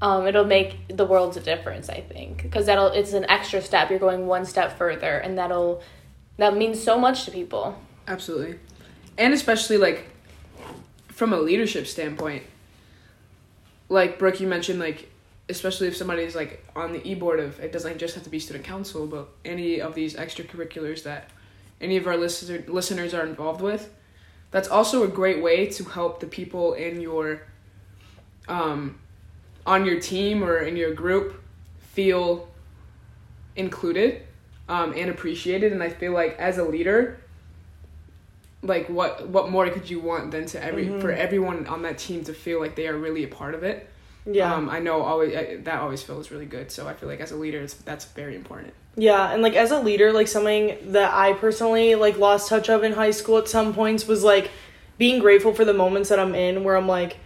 um, 0.00 0.26
it'll 0.26 0.44
make 0.44 0.76
the 0.88 1.04
world's 1.04 1.36
a 1.36 1.40
difference, 1.40 1.88
I 1.88 2.00
think, 2.00 2.42
because 2.42 2.66
that'll 2.66 2.88
it's 2.88 3.12
an 3.12 3.24
extra 3.28 3.62
step. 3.62 3.88
You're 3.88 4.00
going 4.00 4.26
one 4.26 4.44
step 4.44 4.76
further 4.76 5.18
and 5.18 5.38
that'll 5.38 5.80
that 6.38 6.56
means 6.56 6.82
so 6.82 6.98
much 6.98 7.24
to 7.26 7.30
people. 7.30 7.78
Absolutely. 8.08 8.58
And 9.16 9.32
especially 9.32 9.76
like 9.76 10.08
from 11.08 11.32
a 11.32 11.38
leadership 11.38 11.86
standpoint. 11.86 12.42
Like 13.88 14.18
Brooke, 14.18 14.40
you 14.40 14.46
mentioned 14.46 14.78
like 14.78 15.08
especially 15.48 15.88
if 15.88 15.96
somebody's 15.96 16.34
like 16.34 16.64
on 16.74 16.92
the 16.92 17.06
e 17.06 17.14
board 17.14 17.40
of 17.40 17.58
it 17.60 17.72
doesn't 17.72 17.98
just 17.98 18.14
have 18.14 18.24
to 18.24 18.30
be 18.30 18.38
student 18.38 18.64
council, 18.64 19.06
but 19.06 19.28
any 19.44 19.80
of 19.80 19.94
these 19.94 20.14
extracurriculars 20.14 21.02
that 21.02 21.30
any 21.80 21.96
of 21.96 22.06
our 22.06 22.16
listener, 22.16 22.64
listeners 22.68 23.12
are 23.12 23.26
involved 23.26 23.60
with. 23.60 23.92
That's 24.50 24.68
also 24.68 25.02
a 25.02 25.08
great 25.08 25.42
way 25.42 25.66
to 25.66 25.84
help 25.84 26.20
the 26.20 26.26
people 26.26 26.74
in 26.74 27.00
your 27.00 27.42
um 28.48 28.98
on 29.66 29.84
your 29.84 30.00
team 30.00 30.42
or 30.42 30.58
in 30.58 30.76
your 30.76 30.92
group 30.94 31.42
feel 31.78 32.48
included 33.56 34.22
um, 34.68 34.94
and 34.96 35.10
appreciated 35.10 35.72
and 35.72 35.82
i 35.82 35.88
feel 35.88 36.12
like 36.12 36.36
as 36.38 36.58
a 36.58 36.64
leader 36.64 37.21
like 38.62 38.88
what 38.88 39.28
what 39.28 39.50
more 39.50 39.68
could 39.70 39.90
you 39.90 39.98
want 40.00 40.30
than 40.30 40.46
to 40.46 40.62
every 40.62 40.86
Mhm. 40.86 41.00
for 41.00 41.10
everyone 41.10 41.66
on 41.66 41.82
that 41.82 41.98
team 41.98 42.22
to 42.24 42.32
feel 42.32 42.60
like 42.60 42.76
they 42.76 42.86
are 42.86 42.96
really 42.96 43.24
a 43.24 43.28
part 43.28 43.54
of 43.54 43.62
it 43.64 43.88
Yeah. 44.24 44.54
um, 44.54 44.68
i 44.70 44.78
know 44.78 45.02
always 45.02 45.34
I, 45.34 45.56
that 45.64 45.80
always 45.80 46.02
feels 46.02 46.30
really 46.30 46.46
good 46.46 46.70
so 46.70 46.86
i 46.86 46.94
feel 46.94 47.08
like 47.08 47.20
as 47.20 47.32
a 47.32 47.36
leader 47.36 47.60
it's, 47.60 47.74
that's 47.74 48.04
very 48.04 48.36
important 48.36 48.72
Yeah, 48.94 49.32
and 49.32 49.42
like 49.42 49.54
as 49.56 49.70
a 49.70 49.80
leader, 49.80 50.12
like 50.12 50.28
something 50.28 50.76
that 50.92 51.10
I 51.14 51.32
personally 51.32 51.94
like 51.94 52.18
lost 52.18 52.48
touch 52.50 52.68
of 52.68 52.84
in 52.84 52.92
high 52.92 53.10
school 53.12 53.38
at 53.38 53.48
some 53.48 53.72
points 53.72 54.06
was 54.06 54.22
like 54.22 54.50
being 54.98 55.18
grateful 55.18 55.54
for 55.54 55.64
the 55.64 55.72
moments 55.72 56.10
that 56.10 56.20
I'm 56.20 56.34
in 56.34 56.62
where 56.62 56.76
I'm 56.76 56.86
like 56.86 57.16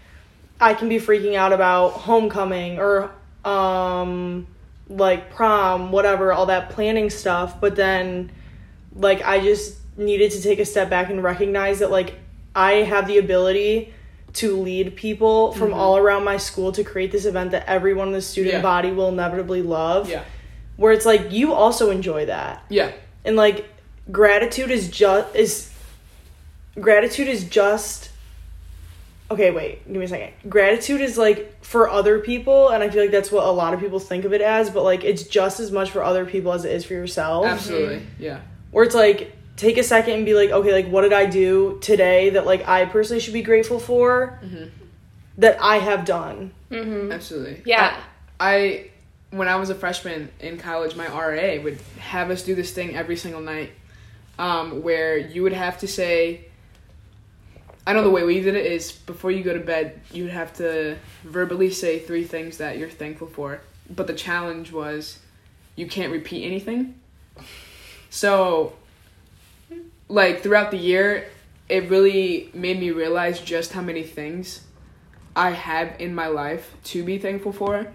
I 0.61 0.75
can 0.75 0.89
be 0.89 0.99
freaking 0.99 1.35
out 1.35 1.53
about 1.53 1.89
homecoming 2.07 2.79
or 2.79 3.11
um 3.45 4.47
like 4.89 5.31
prom, 5.35 5.91
whatever, 5.91 6.33
all 6.33 6.47
that 6.47 6.71
planning 6.71 7.11
stuff, 7.11 7.61
but 7.61 7.75
then 7.75 8.31
like 8.95 9.21
I 9.25 9.41
just 9.41 9.75
needed 9.97 10.31
to 10.33 10.43
take 10.43 10.59
a 10.59 10.65
step 10.65 10.91
back 10.91 11.11
and 11.11 11.23
recognize 11.23 11.79
that 11.79 11.91
like 11.91 12.15
I 12.55 12.73
have 12.73 13.07
the 13.07 13.19
ability 13.19 13.93
to 14.35 14.57
lead 14.57 14.97
people 14.97 15.53
from 15.53 15.71
mm-hmm. 15.71 15.79
all 15.79 15.97
around 15.97 16.25
my 16.25 16.37
school 16.37 16.71
to 16.73 16.85
create 16.85 17.11
this 17.11 17.25
event 17.25 17.53
that 17.53 17.65
everyone 17.67 18.09
in 18.09 18.13
the 18.13 18.23
student 18.23 18.55
Yeah. 18.55 18.63
body 18.63 18.93
will 18.93 19.09
inevitably 19.09 19.63
love. 19.63 20.11
Yeah. 20.11 20.25
Where 20.77 20.93
it's 20.93 21.07
like 21.07 21.33
you 21.33 21.55
also 21.55 21.91
enjoy 21.91 22.27
that. 22.27 22.63
Yeah. 22.69 22.93
And 23.25 23.37
like 23.37 23.69
gratitude 24.13 24.71
is 24.71 24.89
just 24.89 25.35
is 25.35 25.73
gratitude 26.79 27.27
is 27.29 27.45
just 27.45 28.11
okay 29.31 29.51
wait 29.51 29.85
give 29.87 29.97
me 29.97 30.05
a 30.05 30.09
second. 30.09 30.33
Gratitude 30.49 31.01
is 31.01 31.17
like 31.17 31.65
for 31.65 31.89
other 31.89 32.21
people 32.21 32.69
and 32.69 32.83
i 32.83 32.89
feel 32.89 33.03
like 33.03 33.11
that's 33.11 33.33
what 33.33 33.45
a 33.45 33.51
lot 33.51 33.75
of 33.75 33.81
people 33.81 33.99
think 33.99 34.25
of 34.25 34.33
it 34.33 34.41
as 34.41 34.71
but 34.71 34.85
like 34.85 35.03
it's 35.03 35.25
just 35.25 35.59
as 35.59 35.73
much 35.73 35.91
for 35.91 36.05
other 36.05 36.25
people 36.25 36.53
as 36.53 36.65
it 36.65 36.73
is 36.73 36.85
for 36.85 36.93
yourself. 36.93 37.47
Absolutely. 37.47 37.97
Mm-hmm. 37.97 38.23
Yeah. 38.23 38.41
Where 38.71 38.85
it's 38.85 38.95
like 38.95 39.36
take 39.57 39.79
a 39.79 39.83
second 39.83 40.15
and 40.15 40.25
be 40.27 40.35
like 40.35 40.51
okay 40.51 40.73
like 40.73 40.89
what 40.89 41.03
did 41.03 41.13
i 41.13 41.25
do 41.27 41.79
today 41.81 42.31
that 42.31 42.45
like 42.47 42.67
i 42.69 42.85
personally 42.85 43.21
should 43.21 43.33
be 43.35 43.43
grateful 43.43 43.79
for 43.81 44.39
that 45.39 45.61
i 45.63 45.77
have 45.79 46.05
done 46.05 46.53
Mm-hmm. 46.71 47.13
absolutely 47.13 47.63
Yeah. 47.65 47.99
I 48.41 48.91
when 49.31 49.49
I 49.49 49.57
was 49.57 49.71
a 49.71 49.75
freshman 49.75 50.31
in 50.41 50.57
college, 50.59 50.95
my 50.95 51.07
RA 51.09 51.63
would 51.63 51.79
have 51.99 52.31
us 52.31 52.43
do 52.43 52.55
this 52.55 52.71
thing 52.73 52.97
every 52.97 53.17
single 53.17 53.41
night, 53.41 53.73
um, 54.39 54.83
where 54.83 55.17
you 55.19 55.43
would 55.43 55.53
have 55.53 55.79
to 55.79 55.89
say. 55.89 56.47
I 57.87 57.93
know 57.93 58.03
the 58.03 58.11
way 58.11 58.25
we 58.25 58.41
did 58.41 58.55
it 58.57 58.67
is 58.67 58.93
before 58.93 59.31
you 59.31 59.43
go 59.43 59.53
to 59.53 59.61
bed, 59.61 60.01
you 60.13 60.25
would 60.25 60.33
have 60.33 60.55
to 60.59 60.97
verbally 61.25 61.71
say 61.71 61.99
three 61.99 62.25
things 62.25 62.59
that 62.59 62.79
you're 62.79 62.89
thankful 62.91 63.27
for. 63.29 63.61
But 63.89 64.07
the 64.07 64.15
challenge 64.15 64.71
was, 64.73 65.19
you 65.77 65.87
can't 65.87 66.13
repeat 66.13 66.45
anything. 66.45 66.99
So, 68.11 68.73
like 70.09 70.43
throughout 70.43 70.71
the 70.71 70.77
year, 70.77 71.29
it 71.69 71.91
really 71.91 72.51
made 72.55 72.79
me 72.79 72.91
realize 72.91 73.41
just 73.41 73.73
how 73.73 73.83
many 73.83 74.03
things 74.03 74.61
I 75.35 75.51
have 75.51 76.01
in 76.01 76.15
my 76.15 76.29
life 76.29 76.75
to 76.85 77.05
be 77.05 77.19
thankful 77.19 77.53
for. 77.53 77.87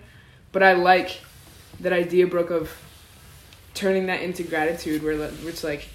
But 0.51 0.63
I 0.63 0.73
like 0.73 1.21
that 1.79 1.93
idea, 1.93 2.27
Brooke, 2.27 2.51
of 2.51 2.71
turning 3.73 4.07
that 4.07 4.21
into 4.21 4.43
gratitude, 4.43 5.01
where, 5.01 5.13
it's 5.13 5.63
like 5.63 5.87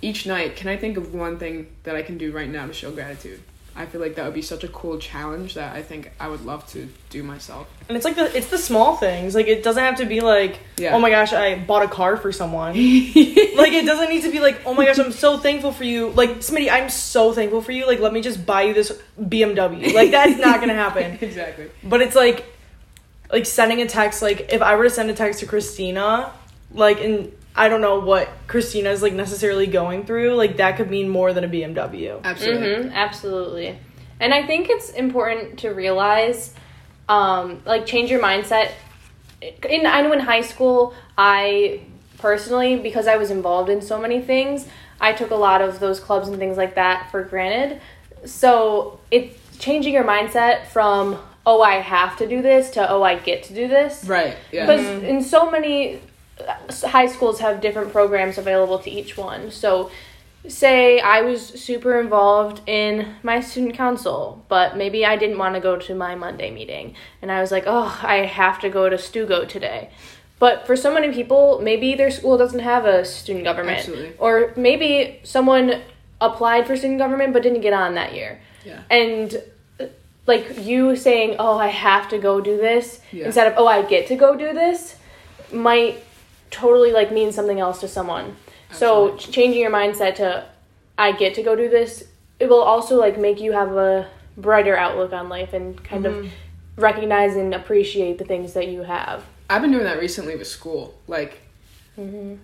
each 0.00 0.26
night, 0.26 0.56
can 0.56 0.68
I 0.68 0.76
think 0.76 0.96
of 0.96 1.12
one 1.12 1.38
thing 1.38 1.66
that 1.82 1.96
I 1.96 2.02
can 2.02 2.16
do 2.16 2.32
right 2.32 2.48
now 2.48 2.66
to 2.66 2.72
show 2.72 2.92
gratitude? 2.92 3.42
I 3.78 3.86
feel 3.86 4.00
like 4.00 4.16
that 4.16 4.24
would 4.24 4.34
be 4.34 4.42
such 4.42 4.64
a 4.64 4.68
cool 4.68 4.98
challenge 4.98 5.54
that 5.54 5.74
I 5.76 5.82
think 5.82 6.10
I 6.18 6.26
would 6.28 6.44
love 6.44 6.66
to 6.72 6.88
do 7.10 7.22
myself. 7.22 7.68
and 7.88 7.96
it's 7.96 8.04
like 8.04 8.16
the 8.16 8.36
it's 8.36 8.48
the 8.50 8.58
small 8.58 8.96
things 8.96 9.34
like 9.34 9.46
it 9.46 9.62
doesn't 9.62 9.82
have 9.82 9.96
to 9.98 10.04
be 10.06 10.20
like 10.20 10.58
Yeah. 10.76 10.94
oh 10.94 10.98
my 10.98 11.08
gosh 11.10 11.32
i 11.32 11.54
bought 11.70 11.82
a 11.84 11.88
car 11.88 12.16
for 12.18 12.30
someone 12.32 12.72
like 12.74 13.72
it 13.72 13.86
doesn't 13.86 14.10
need 14.10 14.22
to 14.22 14.30
be 14.30 14.40
like 14.40 14.60
oh 14.66 14.74
my 14.74 14.84
gosh 14.84 14.98
i'm 14.98 15.12
so 15.12 15.38
thankful 15.38 15.72
for 15.72 15.84
you 15.84 16.10
like 16.10 16.30
smitty 16.48 16.68
i'm 16.70 16.90
so 16.90 17.32
thankful 17.32 17.62
for 17.62 17.72
you 17.72 17.86
like 17.86 18.00
let 18.00 18.12
me 18.12 18.20
just 18.20 18.44
buy 18.44 18.62
you 18.62 18.74
this 18.74 18.90
bmw 19.18 19.94
like 19.94 20.10
that's 20.10 20.38
not 20.38 20.60
gonna 20.60 20.74
happen 20.74 21.16
exactly. 21.28 21.70
but 21.82 22.02
it's 22.02 22.14
like 22.16 22.44
like 23.32 23.46
sending 23.46 23.80
a 23.80 23.86
text 23.86 24.20
like 24.22 24.52
if 24.52 24.60
i 24.60 24.74
were 24.76 24.84
to 24.84 24.90
send 24.90 25.08
a 25.08 25.14
text 25.14 25.40
to 25.40 25.46
kristina 25.46 26.30
like 26.72 27.00
and 27.00 27.32
I 27.58 27.68
don't 27.68 27.80
know 27.80 27.98
what 27.98 28.28
Kristina's 28.46 29.02
like 29.02 29.14
necessarily 29.14 29.66
going 29.66 30.06
through, 30.06 30.34
like 30.34 30.58
that 30.58 30.76
could 30.76 30.90
mean 30.90 31.08
more 31.08 31.32
than 31.32 31.42
a 31.42 31.48
BMW. 31.48 32.22
Absolutely. 32.22 32.88
hmm 32.88 32.94
absolutely. 32.94 33.78
And 34.20 34.32
I 34.32 34.46
think 34.46 34.68
it's 34.70 34.90
important 34.90 35.58
to 35.60 35.70
realize, 35.70 36.54
um, 37.08 37.60
like, 37.64 37.84
change 37.84 38.10
your 38.10 38.22
mindset. 38.22 38.70
In 39.68 39.86
I 39.86 40.02
know 40.02 40.12
in 40.12 40.20
high 40.20 40.40
school, 40.40 40.94
I 41.16 41.82
personally, 42.18 42.76
because 42.76 43.06
I 43.06 43.16
was 43.16 43.30
involved 43.30 43.70
in 43.70 43.80
so 43.82 44.00
many 44.00 44.20
things, 44.20 44.66
I 45.00 45.12
took 45.12 45.30
a 45.30 45.36
lot 45.36 45.60
of 45.60 45.80
those 45.80 46.00
clubs 46.00 46.28
and 46.28 46.38
things 46.38 46.56
like 46.56 46.76
that 46.76 47.10
for 47.10 47.22
granted. 47.24 47.80
So 48.24 49.00
it's 49.10 49.36
changing 49.58 49.94
your 49.94 50.04
mindset 50.04 50.66
from 50.66 51.20
oh 51.46 51.62
I 51.62 51.76
have 51.76 52.16
to 52.18 52.28
do 52.28 52.42
this 52.42 52.70
to 52.70 52.88
oh 52.88 53.02
I 53.02 53.16
get 53.16 53.44
to 53.44 53.54
do 53.54 53.68
this. 53.68 54.04
Right. 54.04 54.36
Yeah. 54.52 54.66
Because 54.66 55.02
in 55.02 55.22
so 55.22 55.50
many 55.50 56.00
high 56.84 57.06
schools 57.06 57.40
have 57.40 57.60
different 57.60 57.92
programs 57.92 58.38
available 58.38 58.78
to 58.80 58.90
each 58.90 59.16
one. 59.16 59.50
So, 59.50 59.90
say 60.46 61.00
I 61.00 61.22
was 61.22 61.46
super 61.46 62.00
involved 62.00 62.60
in 62.66 63.16
my 63.22 63.40
student 63.40 63.74
council, 63.74 64.44
but 64.48 64.76
maybe 64.76 65.04
I 65.04 65.16
didn't 65.16 65.38
want 65.38 65.54
to 65.54 65.60
go 65.60 65.76
to 65.76 65.94
my 65.94 66.14
Monday 66.14 66.50
meeting, 66.50 66.94
and 67.20 67.30
I 67.30 67.40
was 67.40 67.50
like, 67.50 67.64
oh, 67.66 67.98
I 68.02 68.18
have 68.18 68.60
to 68.60 68.70
go 68.70 68.88
to 68.88 68.96
Stugo 68.96 69.46
today. 69.48 69.90
But 70.38 70.66
for 70.66 70.76
so 70.76 70.94
many 70.94 71.12
people, 71.12 71.60
maybe 71.60 71.94
their 71.96 72.12
school 72.12 72.38
doesn't 72.38 72.60
have 72.60 72.84
a 72.86 73.04
student 73.04 73.44
government, 73.44 73.80
Absolutely. 73.80 74.12
or 74.18 74.52
maybe 74.56 75.20
someone 75.24 75.82
applied 76.20 76.66
for 76.66 76.76
student 76.76 76.98
government 76.98 77.32
but 77.32 77.42
didn't 77.42 77.60
get 77.60 77.72
on 77.72 77.94
that 77.94 78.14
year. 78.14 78.40
Yeah. 78.64 78.82
And 78.90 79.42
like 80.26 80.58
you 80.64 80.94
saying, 80.94 81.36
"Oh, 81.38 81.58
I 81.58 81.68
have 81.68 82.08
to 82.10 82.18
go 82.18 82.40
do 82.40 82.56
this," 82.56 83.00
Yeah. 83.12 83.26
instead 83.26 83.46
of 83.48 83.54
"Oh, 83.56 83.66
I 83.66 83.82
get 83.82 84.06
to 84.08 84.14
go 84.14 84.36
do 84.36 84.52
this," 84.52 84.96
might 85.52 86.02
totally 86.50 86.92
like 86.92 87.12
mean 87.12 87.32
something 87.32 87.60
else 87.60 87.80
to 87.80 87.88
someone. 87.88 88.36
So 88.70 89.16
changing 89.16 89.60
your 89.60 89.70
mindset 89.70 90.16
to 90.16 90.46
"I 90.98 91.12
get 91.12 91.34
to 91.34 91.42
go 91.42 91.56
do 91.56 91.68
this," 91.68 92.04
it 92.38 92.48
will 92.48 92.60
also 92.62 92.98
like 92.98 93.18
make 93.18 93.40
you 93.40 93.52
have 93.52 93.72
a 93.76 94.08
brighter 94.36 94.76
outlook 94.76 95.12
on 95.12 95.28
life 95.28 95.52
and 95.52 95.82
kind 95.82 96.06
of 96.06 96.26
recognize 96.76 97.34
and 97.34 97.54
appreciate 97.54 98.18
the 98.18 98.24
things 98.24 98.52
that 98.52 98.68
you 98.68 98.82
have. 98.82 99.24
I've 99.50 99.62
been 99.62 99.72
doing 99.72 99.84
that 99.84 99.98
recently 99.98 100.36
with 100.36 100.46
school. 100.46 100.94
Like, 101.06 101.40
Mm-hmm. 101.98 102.36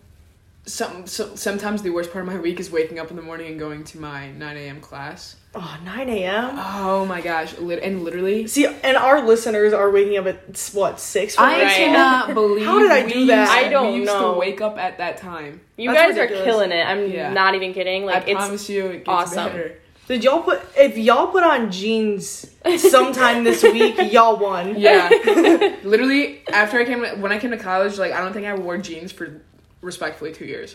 some, 0.66 1.06
so, 1.06 1.36
sometimes 1.36 1.82
the 1.82 1.90
worst 1.90 2.10
part 2.10 2.26
of 2.26 2.32
my 2.32 2.40
week 2.40 2.58
is 2.58 2.70
waking 2.72 2.98
up 2.98 3.10
in 3.10 3.16
the 3.16 3.22
morning 3.22 3.46
and 3.46 3.58
going 3.58 3.84
to 3.84 4.00
my 4.00 4.32
9 4.32 4.56
a.m. 4.56 4.80
class. 4.80 5.36
Oh, 5.56 5.78
9 5.84 6.08
a.m. 6.08 6.56
Oh 6.58 7.06
my 7.06 7.20
gosh. 7.20 7.56
Lit- 7.58 7.82
and 7.82 8.02
literally, 8.02 8.46
See, 8.48 8.66
and 8.66 8.96
our 8.96 9.24
listeners 9.24 9.72
are 9.72 9.88
waking 9.90 10.16
up 10.18 10.26
at 10.26 10.70
what 10.74 10.98
six? 10.98 11.36
for 11.36 11.42
I? 11.42 11.62
Right. 11.62 11.76
cannot 11.76 12.34
believe 12.34 12.66
How 12.66 12.80
did 12.80 12.90
I 12.90 13.06
do 13.08 13.26
that? 13.26 13.48
I 13.50 13.68
don't 13.68 13.92
we 13.92 14.00
used 14.00 14.12
know. 14.12 14.32
to 14.32 14.38
wake 14.38 14.60
up 14.60 14.78
at 14.78 14.98
that 14.98 15.18
time. 15.18 15.60
You 15.76 15.90
That's 15.92 16.00
guys 16.00 16.16
ridiculous. 16.18 16.42
are 16.42 16.44
killing 16.44 16.72
it. 16.72 16.82
I'm 16.84 17.08
Yeah. 17.08 17.32
not 17.32 17.54
even 17.54 17.72
kidding. 17.72 18.04
Like 18.04 18.24
I 18.24 18.30
it's 18.30 18.34
promise 18.34 18.68
you, 18.68 18.86
it 18.86 18.92
gets 18.98 19.08
awesome. 19.08 19.46
better. 19.46 19.78
Did 20.08 20.22
y'all 20.24 20.42
put 20.42 20.60
if 20.76 20.98
y'all 20.98 21.28
put 21.28 21.44
on 21.44 21.70
jeans 21.70 22.46
sometime 22.78 23.44
this 23.44 23.62
week, 23.62 23.96
y'all 24.12 24.36
won. 24.36 24.78
Yeah. 24.78 25.08
literally, 25.84 26.42
after 26.52 26.78
I 26.80 26.84
came, 26.84 27.04
when 27.22 27.30
I 27.32 27.38
came 27.38 27.52
to 27.52 27.56
college, 27.58 27.96
like 27.96 28.12
I 28.12 28.20
don't 28.20 28.32
think 28.32 28.46
I 28.46 28.54
wore 28.54 28.76
jeans 28.78 29.12
for 29.12 29.40
respectfully 29.80 30.32
two 30.32 30.46
years. 30.46 30.74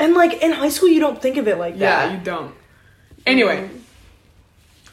And 0.00 0.14
like 0.14 0.42
in 0.42 0.50
high 0.52 0.68
school, 0.70 0.88
you 0.88 0.98
don't 1.00 1.22
think 1.22 1.36
of 1.36 1.46
it 1.46 1.56
like 1.56 1.74
Yeah, 1.76 2.08
that. 2.08 2.12
you 2.18 2.24
don't. 2.24 2.54
Anyway, 3.26 3.68
mm. 3.68 3.80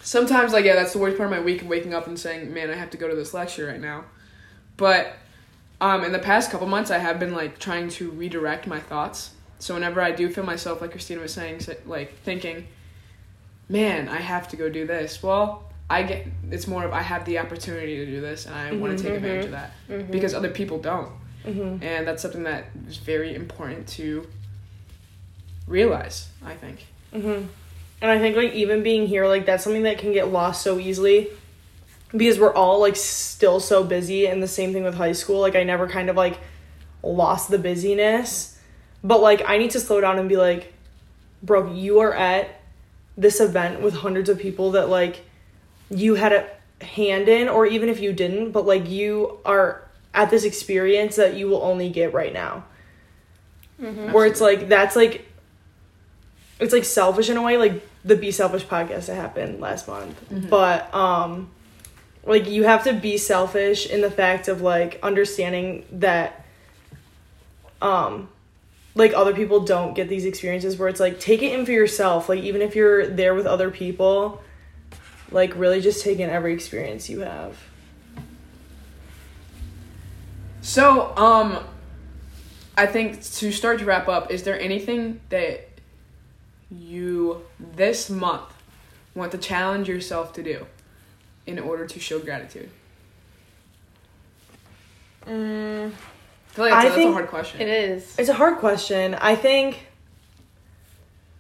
Sometimes 0.06 0.54
like 0.54 0.66
yeah, 0.66 0.76
that's 0.76 0.94
the 0.94 1.00
worst 1.00 1.18
part 1.18 1.32
of 1.32 1.36
my 1.36 1.44
week, 1.44 1.68
waking 1.68 1.94
up 1.96 2.06
and 2.06 2.18
saying, 2.18 2.54
"Man, 2.54 2.70
I 2.70 2.76
have 2.76 2.92
to 2.92 2.98
go 2.98 3.08
to 3.08 3.16
this 3.16 3.34
lecture 3.34 3.66
right 3.66 3.82
now." 3.82 4.06
But 4.78 5.14
um, 5.82 6.04
in 6.04 6.12
the 6.12 6.20
past 6.20 6.52
couple 6.52 6.68
months, 6.68 6.92
I 6.92 7.00
have 7.00 7.20
been 7.20 7.34
like 7.34 7.58
trying 7.58 7.90
to 7.90 8.12
redirect 8.12 8.68
my 8.68 8.80
thoughts. 8.80 9.32
So 9.58 9.74
whenever 9.74 10.00
I 10.02 10.12
do 10.12 10.30
feel 10.30 10.44
myself, 10.44 10.80
like 10.80 10.94
Kristina 10.94 11.22
was 11.22 11.34
saying, 11.34 11.62
like 11.88 12.20
thinking, 12.20 12.68
"Man, 13.68 14.08
I 14.08 14.18
have 14.18 14.48
to 14.50 14.56
go 14.56 14.70
do 14.70 14.86
this," 14.86 15.22
well. 15.24 15.64
I 15.90 16.02
get 16.04 16.26
it's 16.52 16.68
more 16.68 16.84
of 16.84 16.94
I 16.94 17.02
have 17.04 17.26
the 17.26 17.38
opportunity 17.40 17.98
to 17.98 18.06
do 18.08 18.20
this 18.20 18.48
and 18.48 18.56
I 18.56 18.72
want 18.74 18.98
to 18.98 19.04
take 19.04 19.14
advantage 19.14 19.46
of 19.46 19.52
that 19.52 19.72
because 20.12 20.34
other 20.34 20.50
people 20.50 20.80
don't, 20.80 21.12
Mhm. 21.46 21.84
and 21.84 22.08
that's 22.08 22.24
something 22.24 22.42
that 22.44 22.66
is 22.88 22.98
very 22.98 23.36
important 23.36 23.88
to 23.90 24.26
realize. 25.68 26.28
I 26.44 26.54
think. 26.56 26.86
Mm-hmm. 27.96 28.04
And 28.04 28.12
I 28.12 28.20
think 28.20 28.36
like 28.36 28.54
even 28.54 28.84
being 28.84 29.08
here, 29.08 29.28
like 29.28 29.46
that's 29.46 29.64
something 29.64 29.84
that 29.84 29.98
can 29.98 30.12
get 30.14 30.30
lost 30.30 30.62
so 30.62 30.80
easily 30.80 31.30
because 32.12 32.40
we're 32.40 32.54
all 32.54 32.80
like 32.80 32.96
still 32.96 33.60
so 33.60 33.84
busy. 33.84 34.28
And 34.28 34.42
the 34.42 34.48
same 34.48 34.74
thing 34.74 34.84
with 34.84 34.96
high 34.96 35.14
school. 35.14 35.40
Like 35.42 35.56
I 35.56 35.64
never 35.64 35.88
kind 35.88 36.10
of 36.10 36.16
like 36.16 36.40
lost 37.04 37.50
the 37.50 37.60
busyness, 37.60 38.60
but 39.04 39.22
like 39.22 39.44
I 39.48 39.58
need 39.58 39.72
to 39.72 39.80
slow 39.80 40.02
down 40.02 40.20
and 40.20 40.28
be 40.28 40.38
like, 40.38 40.74
bro, 41.44 41.74
you 41.74 42.00
are 42.00 42.14
at 42.14 42.62
this 43.18 43.40
event 43.40 43.82
with 43.82 43.94
hundreds 43.94 44.30
of 44.30 44.40
people 44.40 44.72
that 44.72 44.90
like 44.90 45.24
you 45.90 46.16
had 46.16 46.34
a 46.34 46.50
hand 46.84 47.30
in, 47.30 47.48
or 47.48 47.66
even 47.66 47.90
if 47.90 48.00
you 48.00 48.12
didn't, 48.12 48.52
but 48.52 48.66
like 48.66 48.90
you 48.90 49.40
are 49.46 49.88
at 50.14 50.30
this 50.30 50.44
experience 50.44 51.16
that 51.18 51.36
you 51.36 51.48
will 51.48 51.62
only 51.62 51.90
get 51.90 52.14
right 52.14 52.34
now. 52.34 52.66
Where 53.78 54.26
it's 54.26 54.42
like 54.42 54.70
that's 54.70 54.96
like 54.96 55.26
it's 56.60 56.74
like 56.74 56.86
selfish 56.86 57.30
in 57.30 57.38
a 57.38 57.42
way, 57.42 57.58
like 57.58 57.88
the 58.04 58.16
Be 58.16 58.32
Selfish 58.32 58.66
podcast 58.66 59.08
that 59.08 59.16
happened 59.16 59.60
last 59.60 59.88
month. 59.88 60.18
But 60.50 60.94
um 60.94 61.52
like 62.26 62.50
you 62.50 62.64
have 62.64 62.84
to 62.86 62.94
be 62.94 63.18
selfish 63.18 63.88
in 63.88 64.02
the 64.02 64.12
fact 64.12 64.48
of 64.48 64.62
like 64.62 65.00
understanding 65.04 65.86
that 65.92 66.46
um 67.82 68.30
like 68.96 69.14
other 69.14 69.34
people 69.34 69.60
don't 69.60 69.94
get 69.94 70.08
these 70.08 70.26
experiences 70.26 70.78
where 70.78 70.88
it's 70.88 71.02
like 71.02 71.20
take 71.20 71.44
it 71.44 71.52
in 71.52 71.66
for 71.66 71.72
yourself. 71.72 72.30
Like 72.30 72.44
even 72.44 72.62
if 72.62 72.76
you're 72.76 73.06
there 73.08 73.36
with 73.36 73.46
other 73.46 73.70
people, 73.70 74.42
like 75.32 75.56
really 75.56 75.82
just 75.82 76.04
take 76.04 76.20
in 76.20 76.30
every 76.30 76.54
experience 76.54 77.10
you 77.10 77.20
have. 77.20 77.58
So, 80.62 81.16
um, 81.16 81.64
I 82.76 82.88
think 82.88 83.22
to 83.22 83.52
start 83.52 83.80
to 83.80 83.86
wrap 83.86 84.08
up, 84.08 84.32
is 84.32 84.44
there 84.44 84.60
anything 84.60 85.20
that 85.30 85.70
you 86.72 87.42
this 87.60 88.10
month 88.10 88.52
want 89.14 89.32
to 89.32 89.38
challenge 89.38 89.88
yourself 89.88 90.34
to 90.34 90.44
do 90.44 90.66
in 91.46 91.60
order 91.60 91.86
to 91.86 92.00
show 92.00 92.20
gratitude? 92.20 92.70
Mm. 95.28 95.92
I 95.92 96.54
feel 96.54 96.66
like 96.66 96.74
that's, 96.74 96.74
I 96.74 96.80
a, 96.80 96.84
that's 96.84 96.92
a 96.92 96.96
think 96.96 97.14
hard 97.14 97.28
question. 97.28 97.62
it 97.62 97.68
is. 97.68 98.16
It's 98.18 98.30
a 98.30 98.34
hard 98.34 98.58
question. 98.60 99.16
I 99.16 99.36
think 99.36 99.88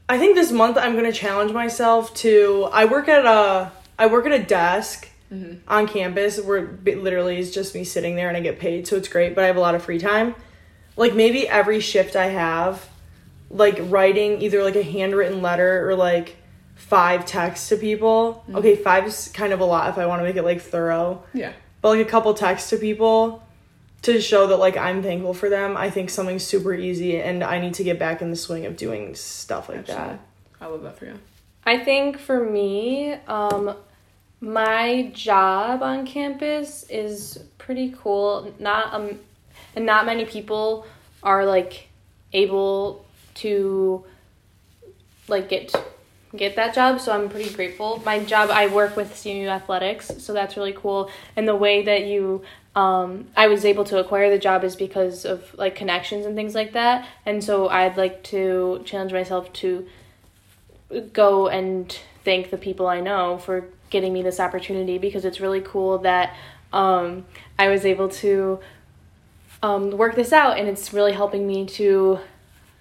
I 0.07 0.19
think 0.19 0.35
this 0.35 0.51
month 0.51 0.77
I'm 0.77 0.93
going 0.93 1.05
to 1.11 1.17
challenge 1.17 1.51
myself 1.51 2.13
to 2.15 2.69
I 2.71 2.85
work 2.85 3.07
at 3.07 3.25
a 3.25 3.71
I 3.97 4.07
work 4.07 4.25
at 4.25 4.31
a 4.31 4.43
desk 4.43 5.09
Mhm. 5.33 5.57
on 5.67 5.87
campus 5.87 6.39
where 6.39 6.77
it 6.85 7.01
literally 7.01 7.39
is 7.39 7.51
just 7.51 7.73
me 7.73 7.83
sitting 7.83 8.15
there 8.15 8.27
and 8.27 8.37
I 8.37 8.41
get 8.41 8.59
paid, 8.59 8.85
so 8.87 8.95
it's 8.95 9.07
great, 9.07 9.33
but 9.33 9.43
I 9.43 9.47
have 9.47 9.55
a 9.57 9.59
lot 9.59 9.73
of 9.73 9.83
free 9.83 9.97
time. 9.97 10.35
Like 10.95 11.15
maybe 11.15 11.47
every 11.49 11.79
shift 11.79 12.15
I 12.15 12.27
have 12.27 12.87
like 13.55 13.77
writing 13.83 14.41
either 14.41 14.63
like 14.63 14.75
a 14.75 14.83
handwritten 14.83 15.41
letter 15.41 15.89
or 15.89 15.95
like 15.95 16.35
five 16.75 17.25
texts 17.25 17.69
to 17.69 17.77
people. 17.77 18.43
Okay, 18.53 18.75
five 18.75 19.05
is 19.07 19.29
kind 19.33 19.53
of 19.53 19.59
a 19.61 19.65
lot 19.65 19.89
if 19.89 19.97
I 19.97 20.05
want 20.05 20.19
to 20.19 20.23
make 20.25 20.35
it 20.35 20.43
like 20.43 20.61
thorough 20.61 21.23
Yeah. 21.33 21.53
but 21.81 21.89
like 21.89 22.05
a 22.05 22.09
couple 22.09 22.33
texts 22.33 22.69
to 22.71 22.77
people 22.77 23.41
to 24.01 24.19
show 24.21 24.47
that 24.47 24.57
like 24.57 24.75
I'm 24.77 25.01
thankful 25.01 25.33
for 25.33 25.49
them. 25.49 25.77
I 25.77 25.89
think 25.89 26.09
something's 26.09 26.43
super 26.43 26.73
easy 26.73 27.19
and 27.19 27.43
I 27.43 27.59
need 27.59 27.73
to 27.75 27.83
get 27.83 27.97
back 27.97 28.21
in 28.21 28.29
the 28.29 28.35
swing 28.35 28.65
of 28.65 28.75
doing 28.75 29.15
stuff 29.15 29.69
like 29.69 29.79
Absolutely. 29.79 30.19
I 30.61 30.65
love 30.67 30.83
that 30.83 30.97
for 30.99 31.05
you. 31.05 31.19
I 31.63 31.79
think 31.79 32.19
for 32.19 32.43
me, 32.47 33.13
um, 33.27 33.75
my 34.41 35.09
job 35.13 35.81
on 35.81 36.05
campus 36.05 36.83
is 36.89 37.39
pretty 37.57 37.95
cool. 37.97 38.53
Not 38.59 38.93
um, 38.93 39.19
and 39.75 39.85
not 39.85 40.05
many 40.05 40.25
people 40.25 40.85
are 41.23 41.45
like 41.45 41.87
able 42.33 43.04
to 43.35 44.05
like 45.27 45.49
get 45.49 45.73
get 46.35 46.55
that 46.55 46.73
job. 46.73 46.99
So 46.99 47.13
I'm 47.13 47.29
pretty 47.29 47.53
grateful. 47.53 48.01
My 48.05 48.23
job, 48.23 48.49
I 48.49 48.67
work 48.67 48.95
with 48.95 49.13
CMU 49.13 49.47
athletics, 49.47 50.11
so 50.19 50.33
that's 50.33 50.57
really 50.57 50.73
cool. 50.73 51.09
And 51.35 51.47
the 51.47 51.55
way 51.55 51.83
that 51.83 52.05
you 52.05 52.43
um, 52.75 53.27
I 53.37 53.47
was 53.47 53.63
able 53.63 53.85
to 53.85 53.99
acquire 53.99 54.29
the 54.29 54.37
job 54.37 54.63
is 54.63 54.75
because 54.75 55.23
of 55.25 55.53
like 55.57 55.75
connections 55.75 56.25
and 56.25 56.35
things 56.35 56.53
like 56.53 56.73
that. 56.73 57.07
And 57.25 57.41
so 57.43 57.69
I'd 57.69 57.95
like 57.95 58.21
to 58.23 58.81
challenge 58.85 59.13
myself 59.13 59.51
to 59.53 59.87
go 61.13 61.47
and 61.47 61.97
thank 62.25 62.51
the 62.51 62.57
people 62.57 62.87
I 62.87 62.99
know 62.99 63.37
for 63.37 63.69
getting 63.89 64.11
me 64.11 64.21
this 64.23 64.39
opportunity 64.39 64.97
because 64.97 65.23
it's 65.23 65.39
really 65.39 65.61
cool 65.61 65.99
that 65.99 66.35
um, 66.73 67.25
I 67.57 67.69
was 67.69 67.85
able 67.85 68.09
to 68.09 68.59
um, 69.63 69.91
work 69.91 70.15
this 70.15 70.33
out 70.33 70.59
and 70.59 70.67
it's 70.67 70.91
really 70.93 71.13
helping 71.13 71.47
me 71.47 71.65
to 71.65 72.19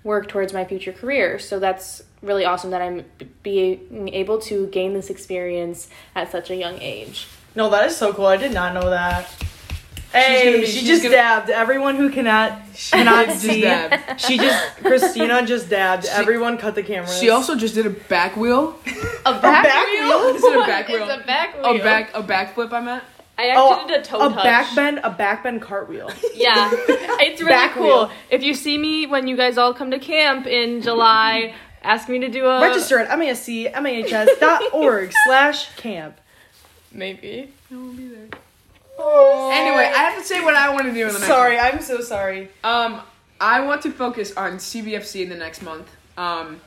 work 0.04 0.28
towards 0.28 0.52
my 0.52 0.64
future 0.64 0.92
career. 0.92 1.38
So 1.38 1.58
that's 1.58 2.02
really 2.22 2.44
awesome 2.44 2.70
that 2.70 2.80
I'm 2.82 3.04
being 3.42 4.08
able 4.14 4.38
to 4.42 4.66
gain 4.68 4.92
this 4.94 5.10
experience 5.10 5.88
at 6.14 6.30
such 6.30 6.50
a 6.50 6.56
young 6.56 6.78
age. 6.80 7.26
No, 7.56 7.70
that 7.70 7.86
is 7.86 7.96
so 7.96 8.12
cool. 8.12 8.26
I 8.26 8.36
did 8.36 8.52
not 8.52 8.74
know 8.74 8.90
that. 8.90 9.28
Hey, 10.12 10.60
be- 10.60 10.66
she 10.66 10.86
just 10.86 11.02
gonna- 11.02 11.16
dabbed. 11.16 11.50
Everyone 11.50 11.96
who 11.96 12.08
cannot 12.08 12.56
she 12.74 12.92
cannot 12.92 13.32
see, 13.32 13.62
dabbed. 13.62 14.20
she 14.20 14.36
just 14.38 14.76
Kristina 14.78 15.44
just 15.44 15.68
dabbed. 15.68 16.06
Everyone 16.06 16.56
cut 16.56 16.76
the 16.76 16.84
cameras. 16.84 17.18
She 17.18 17.30
also 17.30 17.56
just 17.56 17.74
did 17.74 17.84
a 17.86 17.90
back 17.90 18.36
wheel. 18.36 18.78
A 19.26 19.32
back, 19.40 19.64
back 19.64 19.86
wheel? 19.88 20.20
wheel? 20.20 20.36
Is 20.36 20.44
it 20.44 20.54
a 20.56 20.66
back 20.66 20.88
is 20.90 20.94
wheel? 21.00 21.10
a 21.10 21.18
back 21.24 21.54
wheel? 21.56 21.64
A 21.66 21.78
back 21.82 22.10
a 22.14 22.22
backflip. 22.22 22.72
I 22.72 22.80
meant. 22.80 23.04
I 23.36 23.48
actually 23.48 23.88
did 23.92 24.00
a 24.00 24.04
toe 24.04 24.18
Oh, 24.20 24.30
a 24.30 24.32
touch. 24.34 24.44
backbend, 24.46 25.00
a 25.02 25.10
backbend 25.10 25.60
cartwheel. 25.60 26.10
Yeah, 26.34 26.70
it's 27.20 27.40
really 27.40 27.52
Back 27.52 27.72
cool. 27.74 27.84
wheel. 27.84 28.10
If 28.30 28.42
you 28.44 28.54
see 28.54 28.78
me 28.78 29.06
when 29.06 29.26
you 29.26 29.36
guys 29.36 29.58
all 29.58 29.74
come 29.74 29.90
to 29.90 29.98
camp 29.98 30.46
in 30.46 30.82
July, 30.82 31.54
ask 31.82 32.08
me 32.08 32.20
to 32.20 32.28
do 32.28 32.46
a 32.46 32.60
Register 32.60 32.98
at 33.00 33.08
mascmahs.org 33.18 35.12
slash 35.26 35.74
camp. 35.76 36.20
Maybe. 36.92 37.52
I 37.70 37.74
won't 37.74 37.96
be 37.96 38.08
there. 38.08 38.28
Anyway, 38.96 39.84
I 39.84 40.10
have 40.10 40.18
to 40.20 40.24
say 40.24 40.40
what 40.44 40.54
I 40.54 40.70
want 40.72 40.84
to 40.84 40.92
do 40.94 41.00
in 41.00 41.12
the 41.12 41.18
next. 41.18 41.26
sorry, 41.26 41.58
I'm 41.58 41.80
so 41.82 42.00
sorry. 42.00 42.48
Um, 42.62 43.00
I 43.40 43.60
want 43.66 43.82
to 43.82 43.90
focus 43.90 44.32
on 44.36 44.58
CBFC 44.58 45.22
in 45.24 45.28
the 45.28 45.34
next 45.36 45.62
month. 45.62 45.90
Um, 46.16 46.60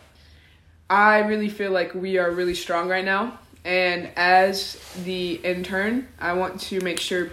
I 0.89 1.19
really 1.19 1.47
feel 1.47 1.71
like 1.71 1.93
we 1.95 2.17
are 2.17 2.29
really 2.29 2.53
strong 2.55 2.89
right 2.89 3.05
now, 3.05 3.39
and 3.67 4.09
as 4.15 4.79
the 5.03 5.33
intern, 5.33 6.07
I 6.21 6.33
want 6.33 6.61
to 6.61 6.79
make 6.79 7.01
sure 7.01 7.31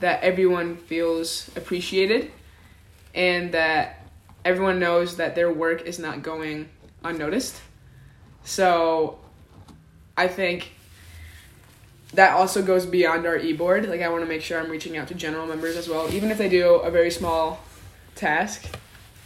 that 0.00 0.24
everyone 0.24 0.76
feels 0.76 1.48
appreciated, 1.56 2.32
and 3.14 3.52
that 3.52 4.04
everyone 4.44 4.80
knows 4.80 5.18
that 5.18 5.36
their 5.36 5.50
work 5.50 5.82
is 5.82 6.00
not 6.00 6.24
going 6.24 6.68
unnoticed. 7.04 7.60
So, 8.42 9.18
I 10.16 10.26
think 10.26 10.72
that 12.14 12.32
also 12.32 12.60
goes 12.60 12.84
beyond 12.84 13.24
our 13.24 13.38
e-board. 13.38 13.88
Like 13.88 14.02
I 14.02 14.08
want 14.08 14.24
to 14.24 14.28
make 14.28 14.42
sure 14.42 14.60
I'm 14.60 14.68
reaching 14.68 14.96
out 14.96 15.06
to 15.08 15.14
general 15.14 15.46
members 15.46 15.76
as 15.76 15.88
well, 15.88 16.12
even 16.12 16.32
if 16.32 16.38
they 16.38 16.48
do 16.48 16.74
a 16.74 16.90
very 16.90 17.12
small 17.12 17.60
task. 18.16 18.64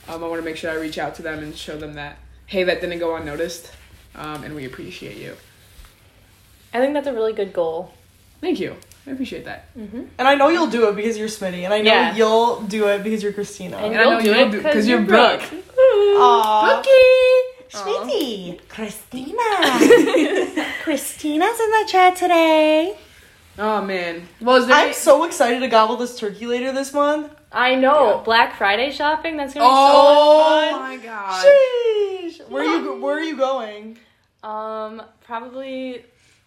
Um, 0.06 0.22
I 0.22 0.26
want 0.26 0.40
to 0.40 0.44
make 0.44 0.58
sure 0.58 0.70
I 0.70 0.74
reach 0.74 0.98
out 0.98 1.14
to 1.14 1.22
them 1.22 1.38
and 1.38 1.56
show 1.56 1.78
them 1.78 1.94
that 1.94 2.18
hey, 2.44 2.64
that 2.64 2.82
didn't 2.82 2.98
go 2.98 3.16
unnoticed, 3.16 3.72
um, 4.16 4.44
and 4.44 4.54
we 4.54 4.66
appreciate 4.66 5.16
you. 5.16 5.34
I 6.72 6.78
think 6.78 6.94
that's 6.94 7.06
a 7.06 7.12
really 7.12 7.32
good 7.32 7.52
goal. 7.52 7.92
Thank 8.40 8.60
you. 8.60 8.76
I 9.06 9.10
appreciate 9.12 9.44
that. 9.46 9.66
And 9.76 10.08
I 10.18 10.34
know 10.34 10.48
you'll 10.48 10.68
do 10.68 10.88
it 10.88 10.96
because 10.96 11.18
you're 11.18 11.28
Smitty, 11.28 11.64
and 11.64 11.72
I 11.74 11.80
know 11.80 11.90
Yeah. 11.92 12.14
you'll 12.14 12.60
do 12.62 12.86
it 12.88 13.02
because 13.02 13.22
you're 13.22 13.32
Kristina. 13.32 13.74
And 13.74 13.96
I 13.96 14.02
you'll 14.02 14.10
know 14.12 14.20
do 14.20 14.26
you'll 14.30 14.38
it 14.38 14.50
do- 14.50 14.56
because 14.58 14.74
'cause 14.74 14.86
you're 14.88 14.98
you're 14.98 15.06
Brooke. 15.08 15.40
Brooke. 15.50 15.64
Aww. 15.76 16.84
Smitty, 17.70 18.60
Kristina. 18.68 20.64
Kristina's 20.82 21.60
in 21.60 21.70
the 21.70 21.84
chat 21.88 22.16
today. 22.16 22.96
Oh 23.58 23.82
man. 23.82 24.26
Well, 24.40 24.56
is 24.56 24.66
there? 24.66 24.76
I'm 24.76 24.84
any- 24.86 24.92
so 24.94 25.24
excited 25.24 25.60
to 25.60 25.68
gobble 25.68 25.96
this 25.96 26.18
turkey 26.18 26.46
later 26.46 26.72
this 26.72 26.92
month. 26.92 27.32
I 27.52 27.74
know. 27.74 28.22
Black 28.24 28.56
Friday 28.56 28.90
shopping, 28.92 29.36
that's 29.36 29.54
gonna 29.54 29.66
be 29.66 29.70
oh 29.72 30.70
fun. 30.72 30.80
my 30.80 30.96
god. 31.04 31.44
Sheesh. 31.44 32.48
Where 32.48 32.62
are 32.62 32.76
you 32.76 33.00
where 33.00 33.16
are 33.16 33.22
you 33.22 33.36
going? 33.36 33.96
so 34.42 34.48
much. 34.48 35.00
Um, 35.00 35.02
probably 35.24 36.04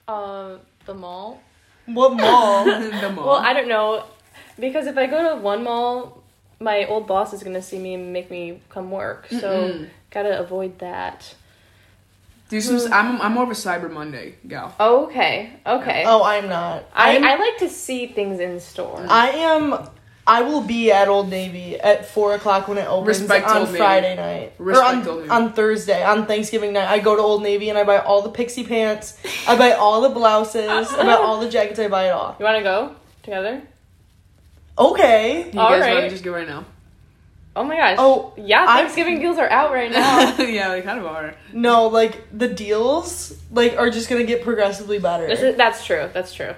uh 0.08 0.58
the 0.86 0.94
mall. 0.94 1.42
What 1.86 2.14
mall? 2.16 2.66
the 3.02 3.10
mall. 3.10 3.26
Well, 3.28 3.36
I 3.38 3.54
don't 3.54 3.68
know. 3.68 4.06
Because 4.60 4.88
if 4.88 4.98
I 4.98 5.08
go 5.08 5.36
to 5.36 5.42
one 5.42 5.64
mall, 5.64 6.22
my 6.60 6.86
old 6.86 7.08
boss 7.08 7.34
is 7.34 7.44
gonna 7.44 7.62
see 7.62 7.80
me 7.80 7.94
and 7.96 8.14
make 8.14 8.30
me 8.32 8.62
come 8.70 8.92
work. 8.92 9.28
So 9.30 9.38
Mm-mm. 9.68 9.90
gotta 10.12 10.40
avoid 10.40 10.80
that. 10.80 11.36
do 12.50 12.62
some. 12.62 12.94
I'm 12.94 13.20
I'm 13.22 13.34
more 13.34 13.44
of 13.44 13.50
a 13.50 13.54
Cyber 13.54 13.92
Monday 13.92 14.36
gal. 14.48 14.76
Oh, 14.80 15.06
okay. 15.06 15.54
Okay. 15.66 16.04
oh, 16.06 16.24
I'm 16.24 16.48
not. 16.48 16.84
I, 16.94 17.14
I'm- 17.14 17.24
I 17.24 17.36
like 17.36 17.58
to 17.60 17.70
see 17.70 18.08
things 18.08 18.40
in 18.40 18.60
store. 18.60 19.04
I 19.10 19.30
am. 19.30 19.90
I 20.26 20.42
will 20.44 20.62
be 20.62 20.92
at 20.92 21.10
Old 21.10 21.30
Navy 21.30 21.78
at 21.80 22.06
four 22.06 22.34
o'clock 22.34 22.68
when 22.70 22.78
it 22.78 22.88
opens 22.88 23.20
Respect 23.20 23.46
on 23.48 23.58
Old 23.58 23.68
Navy. 23.68 23.78
Friday 23.78 24.16
night 24.16 24.54
Respect 24.58 25.08
or 25.08 25.24
on, 25.24 25.30
on 25.32 25.54
Thursday 25.54 26.02
on 26.04 26.26
Thanksgiving 26.28 26.72
night. 26.74 26.88
I 26.88 27.00
go 27.00 27.16
to 27.16 27.22
Old 27.22 27.44
Navy 27.44 27.70
and 27.70 27.78
I 27.78 27.84
buy 27.84 27.98
all 28.00 28.22
the 28.22 28.30
pixie 28.30 28.64
pants. 28.64 29.18
I 29.48 29.58
buy 29.58 29.74
all 29.74 30.02
the 30.02 30.10
blouses. 30.10 30.66
I 30.92 31.04
buy 31.04 31.16
all 31.16 31.40
the 31.42 31.50
jackets. 31.50 31.78
I 31.80 31.90
buy 31.90 32.08
it 32.08 32.12
all. 32.12 32.36
You 32.40 32.46
wanna 32.46 32.64
go 32.64 32.96
together? 33.22 33.62
Okay. 34.78 35.52
You 35.54 35.60
All 35.60 35.70
guys 35.70 35.82
right. 35.82 35.94
want 35.94 36.06
to 36.06 36.10
just 36.10 36.24
go 36.24 36.34
right 36.34 36.48
now? 36.48 36.66
Oh 37.56 37.64
my 37.64 37.76
gosh. 37.78 37.98
Oh, 38.00 38.34
yeah, 38.36 38.64
I'm- 38.66 38.78
Thanksgiving 38.86 39.20
deals 39.20 39.38
are 39.38 39.50
out 39.50 39.72
right 39.72 39.92
now. 39.92 40.36
yeah, 40.40 40.70
they 40.70 40.82
kind 40.82 41.00
of 41.00 41.06
are. 41.06 41.36
No, 41.54 41.88
like 41.88 42.28
the 42.36 42.48
deals 42.48 43.38
like 43.52 43.78
are 43.78 43.92
just 43.92 44.10
gonna 44.10 44.24
get 44.24 44.44
progressively 44.44 44.98
better. 45.00 45.28
this 45.28 45.42
is, 45.42 45.56
that's 45.56 45.86
true. 45.86 46.10
That's 46.14 46.34
true. 46.34 46.56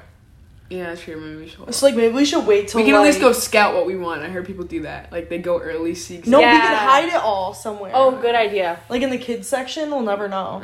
Yeah, 0.70 0.88
that's 0.88 1.02
true. 1.02 1.20
Maybe 1.20 1.36
we 1.36 1.48
should. 1.48 1.68
It's 1.68 1.84
like 1.84 1.96
maybe 1.96 2.14
we 2.14 2.26
should 2.26 2.46
wait 2.48 2.68
till 2.68 2.82
We 2.82 2.88
can 2.88 2.96
at 2.96 3.04
least 3.04 3.20
go 3.20 3.32
scout 3.34 3.76
what 3.76 3.86
we 3.86 3.96
want. 3.96 4.24
I 4.24 4.30
heard 4.30 4.48
people 4.48 4.64
do 4.66 4.82
that. 4.82 5.12
Like 5.12 5.30
they 5.30 5.38
go 5.38 5.60
early, 5.60 5.94
seek. 5.94 6.26
No, 6.26 6.40
we 6.40 6.44
can 6.44 6.78
hide 6.78 7.10
it 7.10 7.16
all 7.16 7.54
somewhere. 7.54 7.92
Oh, 7.94 8.20
good 8.20 8.34
idea. 8.34 8.80
Like 8.90 9.04
in 9.04 9.12
the 9.12 9.18
kids 9.18 9.48
section, 9.48 9.92
we'll 9.92 10.02
never 10.02 10.28
know. 10.28 10.64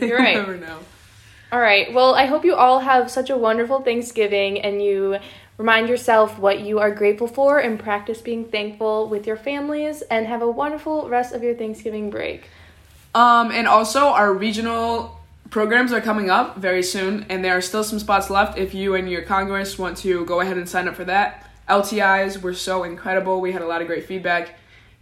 You're 0.00 0.18
right. 0.18 0.36
never 0.36 0.56
know. 0.56 0.78
All 1.52 1.60
right. 1.60 1.92
Well, 1.92 2.14
I 2.14 2.24
hope 2.24 2.46
you 2.46 2.54
all 2.54 2.80
have 2.80 3.10
such 3.10 3.28
a 3.28 3.36
wonderful 3.36 3.82
Thanksgiving 3.82 4.58
and 4.58 4.82
you 4.82 5.18
remind 5.58 5.86
yourself 5.90 6.38
what 6.38 6.60
you 6.60 6.78
are 6.78 6.90
grateful 6.90 7.26
for 7.26 7.58
and 7.58 7.78
practice 7.78 8.22
being 8.22 8.46
thankful 8.46 9.06
with 9.06 9.26
your 9.26 9.36
families 9.36 10.00
and 10.02 10.26
have 10.26 10.40
a 10.40 10.50
wonderful 10.50 11.10
rest 11.10 11.34
of 11.34 11.42
your 11.42 11.54
Thanksgiving 11.54 12.08
break. 12.08 12.48
Um, 13.14 13.50
and 13.50 13.68
also 13.68 14.06
our 14.06 14.32
regional 14.32 15.20
programs 15.52 15.92
are 15.92 16.00
coming 16.00 16.30
up 16.30 16.56
very 16.56 16.82
soon, 16.82 17.26
and 17.28 17.44
there 17.44 17.56
are 17.56 17.60
still 17.60 17.84
some 17.84 17.98
spots 18.00 18.30
left 18.30 18.58
if 18.58 18.72
you 18.74 18.94
and 18.96 19.08
your 19.08 19.22
Congress 19.22 19.78
want 19.78 19.96
to 19.98 20.24
go 20.24 20.40
ahead 20.40 20.56
and 20.56 20.68
sign 20.68 20.88
up 20.88 20.96
for 20.96 21.04
that. 21.04 21.46
LTIs 21.68 22.40
were 22.42 22.54
so 22.54 22.82
incredible. 22.84 23.40
We 23.40 23.52
had 23.52 23.62
a 23.62 23.66
lot 23.66 23.80
of 23.82 23.86
great 23.86 24.06
feedback, 24.06 24.54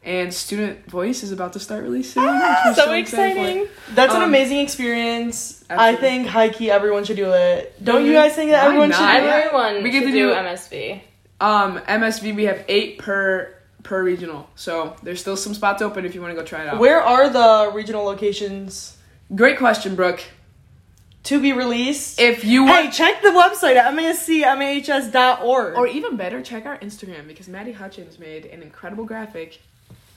and 0.03 0.35
Student 0.35 0.91
Voice 0.91 1.23
is 1.23 1.31
about 1.31 1.53
to 1.55 1.61
start 1.61 1.85
really 1.85 2.03
soon. 2.03 2.25
which 2.25 2.43
we're 2.67 2.75
So 2.75 2.93
exciting. 2.93 3.69
That's 3.95 4.13
an 4.13 4.23
Um, 4.23 4.29
amazing 4.29 4.59
experience. 4.59 5.65
I 5.71 5.95
think 5.95 6.27
high 6.27 6.49
key 6.49 6.69
everyone 6.71 7.05
should 7.05 7.17
do 7.17 7.31
it. 7.33 7.73
Don't 7.83 8.05
you 8.05 8.11
Mhm. 8.13 8.15
guys 8.15 8.35
think 8.35 8.51
that 8.51 8.63
Why 8.63 8.67
everyone 8.67 8.89
not? 8.91 8.99
should 8.99 9.21
do 9.23 9.29
it? 9.29 9.31
Everyone 9.33 9.83
We 9.85 9.91
get 9.91 10.01
to 10.01 10.07
do 10.07 10.13
do- 10.13 10.33
MSV. 10.35 11.03
Um, 11.41 11.81
MSV 11.87 12.33
we 12.33 12.45
have 12.47 12.65
eight 12.69 12.99
per 12.99 13.55
per 13.85 14.03
regional, 14.03 14.51
so 14.57 14.95
there's 15.03 15.21
still 15.21 15.37
some 15.37 15.55
spots 15.55 15.81
open 15.81 16.05
if 16.05 16.15
you 16.15 16.21
want 16.21 16.35
to 16.35 16.39
go 16.39 16.45
try 16.45 16.63
it 16.63 16.69
out. 16.69 16.79
Where 16.79 17.01
are 17.01 17.29
the 17.31 17.71
regional 17.73 18.05
locations 18.05 18.97
Great 19.35 19.59
question, 19.59 19.95
Brooke. 19.95 20.21
To 21.25 21.41
be 21.41 21.53
released? 21.53 22.19
If 22.19 22.45
you 22.45 22.67
hey, 22.67 22.85
want, 22.85 22.95
check 22.95 23.21
the 23.23 23.29
website 23.29 23.77
at 23.77 23.93
mascmahs.org. 23.95 25.77
or 25.77 25.87
even 25.87 26.17
better, 26.17 26.41
check 26.43 26.65
our 26.67 26.79
Instagram 26.79 27.27
because 27.29 27.47
Maddie 27.49 27.73
Hutchins 27.73 28.19
made 28.19 28.47
an 28.47 28.63
incredible 28.63 29.05
graphic 29.05 29.61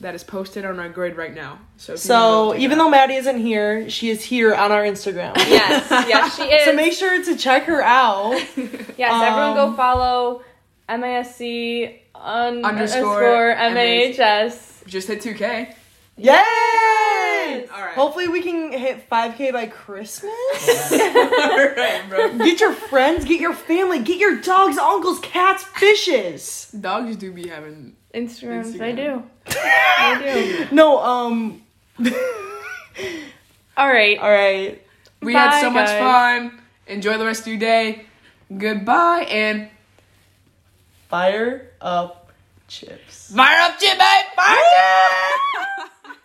that 0.00 0.14
is 0.14 0.24
posted 0.24 0.64
on 0.64 0.78
our 0.80 0.88
grid 0.88 1.16
right 1.16 1.34
now. 1.34 1.58
So, 1.76 1.92
if 1.94 2.04
you 2.04 2.10
wanna 2.10 2.54
so 2.54 2.54
even 2.56 2.78
out. 2.78 2.84
though 2.84 2.90
Maddie 2.90 3.14
isn't 3.14 3.38
here, 3.38 3.88
she 3.90 4.10
is 4.10 4.22
here 4.24 4.54
on 4.54 4.72
our 4.72 4.82
Instagram. 4.82 5.36
Yes, 5.48 5.86
yes, 5.90 6.36
she 6.36 6.42
is. 6.52 6.64
so 6.64 6.72
make 6.74 6.92
sure 6.94 7.22
to 7.24 7.36
check 7.36 7.64
her 7.64 7.82
out. 7.82 8.32
yes, 8.56 9.12
everyone 9.12 9.56
um, 9.58 9.70
go 9.70 9.72
follow 9.76 10.42
MASC 10.88 12.00
un- 12.14 12.64
Underscore 12.64 13.52
underscore 13.52 13.54
MAHS. 13.74 14.82
just 14.86 15.08
hit 15.08 15.20
2K. 15.22 15.74
Yay! 16.16 16.32
All 17.72 17.80
right. 17.82 17.94
Hopefully 17.94 18.28
we 18.28 18.42
can 18.42 18.72
hit 18.72 19.08
5k 19.10 19.52
by 19.52 19.66
Christmas. 19.66 20.32
All 20.92 20.98
right, 21.58 22.02
bro. 22.08 22.38
get 22.38 22.60
your 22.60 22.72
friends, 22.72 23.24
get 23.24 23.40
your 23.40 23.54
family, 23.54 24.00
get 24.00 24.18
your 24.18 24.40
dogs, 24.40 24.76
uncles, 24.78 25.18
cats, 25.20 25.62
fishes. 25.64 26.70
Dogs 26.78 27.16
do 27.16 27.32
be 27.32 27.48
having. 27.48 27.96
Instagrams, 28.14 28.74
Instagram. 28.76 28.82
I 28.82 28.92
do. 28.92 29.22
I 29.48 30.66
do. 30.68 30.74
No, 30.74 30.98
um 31.00 31.62
All 33.76 33.88
right. 33.88 34.18
all 34.18 34.30
right. 34.30 34.80
We 35.20 35.32
Bye, 35.32 35.38
had 35.40 35.60
so 35.60 35.70
much 35.70 35.88
fun. 35.88 36.60
Enjoy 36.86 37.18
the 37.18 37.24
rest 37.24 37.42
of 37.42 37.46
your 37.48 37.58
day. 37.58 38.06
Goodbye 38.56 39.26
and 39.30 39.68
Fire 41.08 41.70
up 41.80 42.32
chips. 42.68 43.34
fire 43.34 43.60
up, 43.60 43.78
Jim, 43.80 43.96
baby! 43.98 45.90